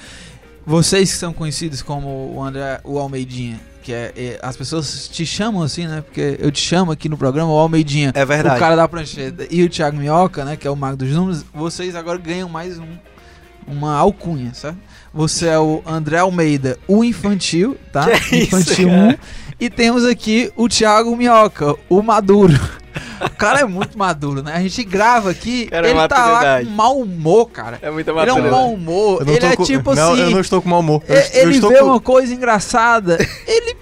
[0.66, 5.26] vocês que são conhecidos como o André, o Almeidinha, que é, é- As pessoas te
[5.26, 6.02] chamam assim, né?
[6.02, 8.12] Porque eu te chamo aqui no programa, o Almeidinha.
[8.16, 10.56] É O cara da prancheta e o Thiago Minhoca, né?
[10.56, 11.46] Que é o mago dos números.
[11.54, 12.88] Vocês agora ganham mais um,
[13.68, 14.78] uma alcunha, certo?
[15.14, 18.06] Você é o André Almeida, o infantil, tá?
[18.10, 19.02] Que isso, infantil cara?
[19.02, 19.51] 1.
[19.62, 22.54] E temos aqui o Thiago Minhoca, o maduro.
[23.24, 24.54] O cara é muito maduro, né?
[24.56, 26.66] A gente grava aqui, Cara, é ele tá lá maturidade.
[26.66, 27.80] com mau humor, cara.
[27.80, 30.22] É muita Ele é um mau humor, Eu não ele é com- tipo não, assim,
[30.24, 31.04] eu não estou com mau humor.
[31.08, 33.78] Eu, eu ele estou vê com- uma coisa engraçada, ele,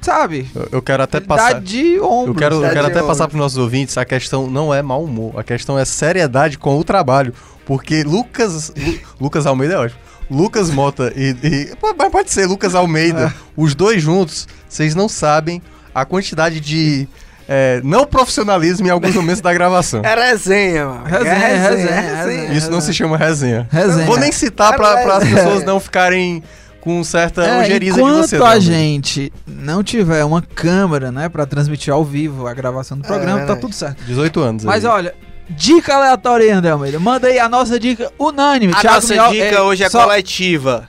[0.00, 1.60] sabe, eu- eu quero até ele dá passar.
[1.60, 2.30] de ombro.
[2.32, 3.06] Eu quero, eu quero até olho.
[3.06, 6.56] passar para os nossos ouvintes, a questão não é mau humor, a questão é seriedade
[6.58, 7.34] com o trabalho.
[7.66, 8.72] Porque Lucas.
[8.76, 10.00] Lu- Lucas Almeida é ótimo.
[10.32, 11.36] Lucas Mota e.
[11.42, 11.72] e-
[12.10, 13.32] pode ser Lucas Almeida.
[13.56, 15.60] os dois juntos, vocês não sabem
[15.94, 17.06] a quantidade de.
[17.48, 20.02] é, não profissionalismo em alguns momentos da gravação.
[20.06, 21.04] É resenha, mano.
[21.04, 22.52] Resenha, é resenha, é resenha.
[22.54, 23.68] Isso não se chama resenha.
[23.70, 24.06] Resenha.
[24.06, 25.34] Vou nem citar para as É.
[25.34, 26.42] pessoas não ficarem
[26.80, 28.36] com certa É, ojeriza de enquanto você.
[28.36, 28.60] a Dalmeida.
[28.64, 33.38] gente não tiver uma câmera, né, pra transmitir ao vivo a gravação do programa, tá
[33.44, 33.60] verdade.
[33.60, 34.02] tudo certo.
[34.04, 34.64] 18 anos.
[34.64, 34.90] Mas aí.
[34.90, 35.14] olha,
[35.50, 36.98] dica aleatória aí, André Almeida.
[36.98, 38.72] Manda aí a nossa dica unânime.
[38.72, 40.88] A Thiago nossa Minhoca- dica é, hoje é só- coletiva.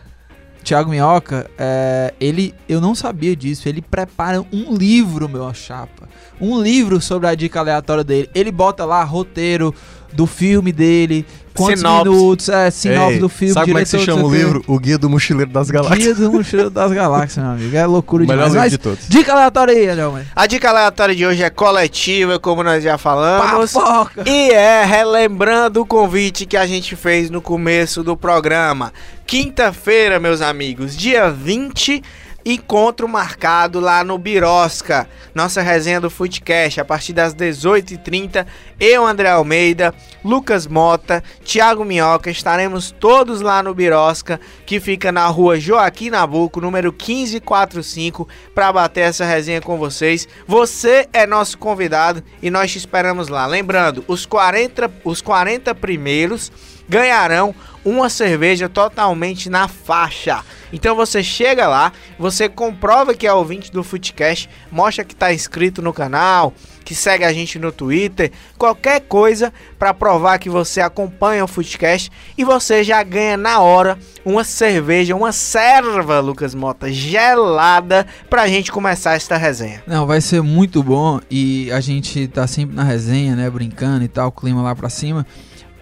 [0.63, 6.07] Thiago Minhoca, é, ele, eu não sabia disso, ele prepara um livro, meu chapa.
[6.39, 8.29] Um livro sobre a dica aleatória dele.
[8.33, 9.75] Ele bota lá roteiro
[10.13, 12.09] do filme dele, quantos Sinopse.
[12.09, 14.63] minutos, é, sinopse Ei, do filme, Sabe como é que se chama o livro?
[14.67, 15.99] O Guia do Mochileiro das Galáxias.
[15.99, 17.75] Guia do Mochileiro das Galáxias, meu amigo.
[17.75, 18.53] É loucura melhor demais.
[18.53, 19.09] livro Mas, de todos.
[19.09, 20.27] dica aleatória aí, Almeida.
[20.35, 23.73] A dica aleatória de hoje é coletiva, como nós já falamos.
[23.73, 24.23] Papoca.
[24.27, 28.91] E é relembrando o convite que a gente fez no começo do programa.
[29.25, 32.03] Quinta-feira, meus amigos, dia 20,
[32.45, 35.07] encontro marcado lá no Birosca.
[35.33, 38.45] Nossa resenha do Footcast, a partir das 18h30.
[38.79, 45.25] Eu, André Almeida, Lucas Mota, Thiago Minhoca, estaremos todos lá no Birosca, que fica na
[45.27, 50.27] rua Joaquim Nabuco, número 1545, para bater essa resenha com vocês.
[50.47, 53.45] Você é nosso convidado e nós te esperamos lá.
[53.45, 56.51] Lembrando, os 40, os 40 primeiros
[56.87, 60.43] ganharão uma cerveja totalmente na faixa.
[60.71, 65.81] Então você chega lá, você comprova que é ouvinte do Footcast, mostra que está inscrito
[65.81, 66.53] no canal,
[66.83, 72.11] que segue a gente no Twitter, qualquer coisa para provar que você acompanha o Footcast
[72.37, 78.71] e você já ganha na hora uma cerveja, uma serva, Lucas Mota, gelada pra gente
[78.71, 79.83] começar esta resenha.
[79.85, 84.07] Não, vai ser muito bom e a gente tá sempre na resenha, né, brincando e
[84.07, 85.25] tal, clima lá pra cima.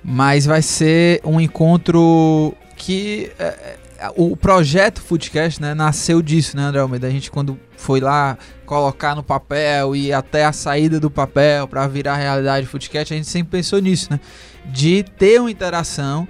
[0.03, 6.63] Mas vai ser um encontro que é, é, o projeto Foodcast, né, nasceu disso, né,
[6.63, 7.05] André Almeida?
[7.05, 8.35] A gente quando foi lá
[8.65, 13.27] colocar no papel e até a saída do papel para virar realidade Foodcast, a gente
[13.27, 14.19] sempre pensou nisso, né?
[14.65, 16.27] De ter uma interação,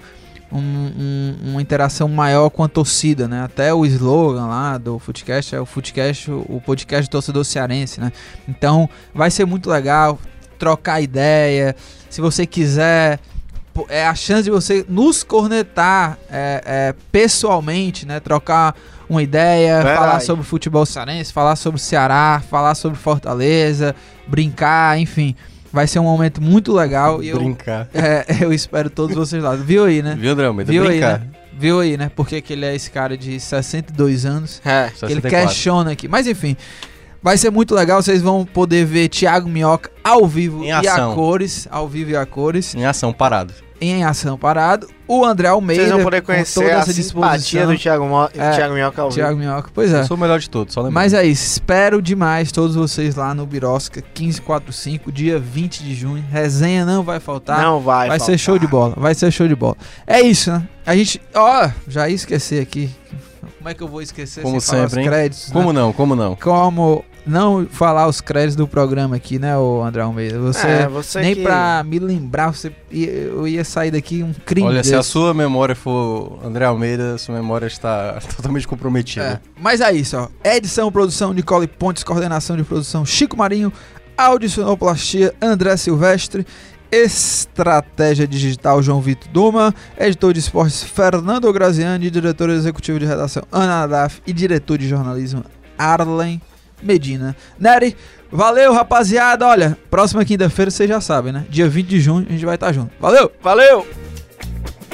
[0.51, 3.43] um, um, uma interação maior com a torcida, né?
[3.43, 8.11] Até o slogan lá do Foodcast é o Foodcast, o podcast do torcedor cearense, né?
[8.49, 10.19] Então vai ser muito legal
[10.57, 11.75] trocar ideia.
[12.09, 13.19] Se você quiser
[13.89, 18.19] é a chance de você nos cornetar é, é, pessoalmente, né?
[18.19, 18.75] Trocar
[19.09, 19.97] uma ideia, Verdade.
[19.97, 23.95] falar sobre futebol cearense, falar sobre Ceará, falar sobre Fortaleza,
[24.27, 25.35] brincar, enfim.
[25.73, 27.87] Vai ser um momento muito legal e eu, Brincar.
[27.93, 29.55] é, eu espero todos vocês lá.
[29.55, 30.17] Viu aí, né?
[30.19, 30.71] Viu, André Almeida?
[30.71, 31.19] Viu aí, Brincar.
[31.19, 31.27] né?
[31.57, 32.11] Viu aí, né?
[32.13, 34.89] Porque que ele é esse cara de 62 anos É.
[34.89, 35.47] que ele 64.
[35.47, 36.07] questiona aqui.
[36.07, 36.57] Mas enfim,
[37.21, 38.01] vai ser muito legal.
[38.01, 41.15] Vocês vão poder ver Thiago Minhoca ao vivo Em e a ação.
[41.15, 41.67] cores.
[41.71, 42.73] Ao vivo e a cores.
[42.75, 43.53] Em ação, parado.
[43.83, 44.87] Em ação parado.
[45.07, 45.81] O André Almeida.
[45.81, 47.67] Vocês vão poder conhecer toda a essa simpatia disposição.
[47.73, 48.29] do Thiago, Mo...
[48.35, 48.51] É.
[48.55, 49.19] Thiago Minhoca ao vivo.
[49.19, 49.69] Thiago Minhoca.
[49.73, 50.03] Pois Eu é.
[50.03, 50.93] sou o melhor de todos, só lembrando.
[50.93, 51.43] Mas é isso.
[51.53, 56.23] Espero demais todos vocês lá no Birosca 1545, dia 20 de junho.
[56.31, 57.59] Resenha não vai faltar.
[57.61, 58.37] Não vai Vai ser faltar.
[58.39, 59.75] show de bola, vai ser show de bola.
[60.05, 60.67] É isso, né?
[60.85, 62.89] A gente, ó, já ia esquecer aqui.
[63.57, 65.11] Como é que eu vou esquecer Como sem falar sempre, os hein?
[65.11, 65.47] créditos?
[65.47, 65.53] né?
[65.53, 65.91] Como não?
[65.93, 66.35] Como não?
[66.35, 70.39] Como não falar os créditos do programa aqui, né, ô André Almeida?
[70.39, 74.33] Você, É, você nem que- pra me lembrar, você ia- eu ia sair daqui um
[74.45, 74.67] crime.
[74.67, 75.09] Olha, se a desse.
[75.09, 79.41] sua memória for André Almeida, sua memória está totalmente É, comprometida.
[79.59, 80.27] mas é isso, ó.
[80.43, 83.71] Edição, produção, Nicole Pontes, coordenação de produção, Chico Marinho,
[84.17, 86.45] audicionoplastia, André Silvestre,
[86.91, 93.81] estratégia digital, João Vitor Duma, editor de esportes, Fernando Graziani, diretor executivo de redação, Ana
[93.81, 95.43] Nadaf e diretor de jornalismo,
[95.77, 96.41] Arlen
[96.81, 97.35] Medina.
[97.59, 97.95] Nery,
[98.31, 99.47] valeu, rapaziada.
[99.47, 101.45] Olha, próxima quinta-feira vocês já sabem, né?
[101.49, 102.91] Dia 20 de junho a gente vai estar junto.
[102.99, 103.31] Valeu!
[103.41, 103.87] Valeu!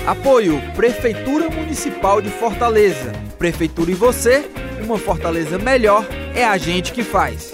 [0.06, 3.12] Apoio Prefeitura Municipal de Fortaleza.
[3.38, 4.50] Prefeitura e você,
[4.82, 7.52] uma Fortaleza melhor é a gente que faz.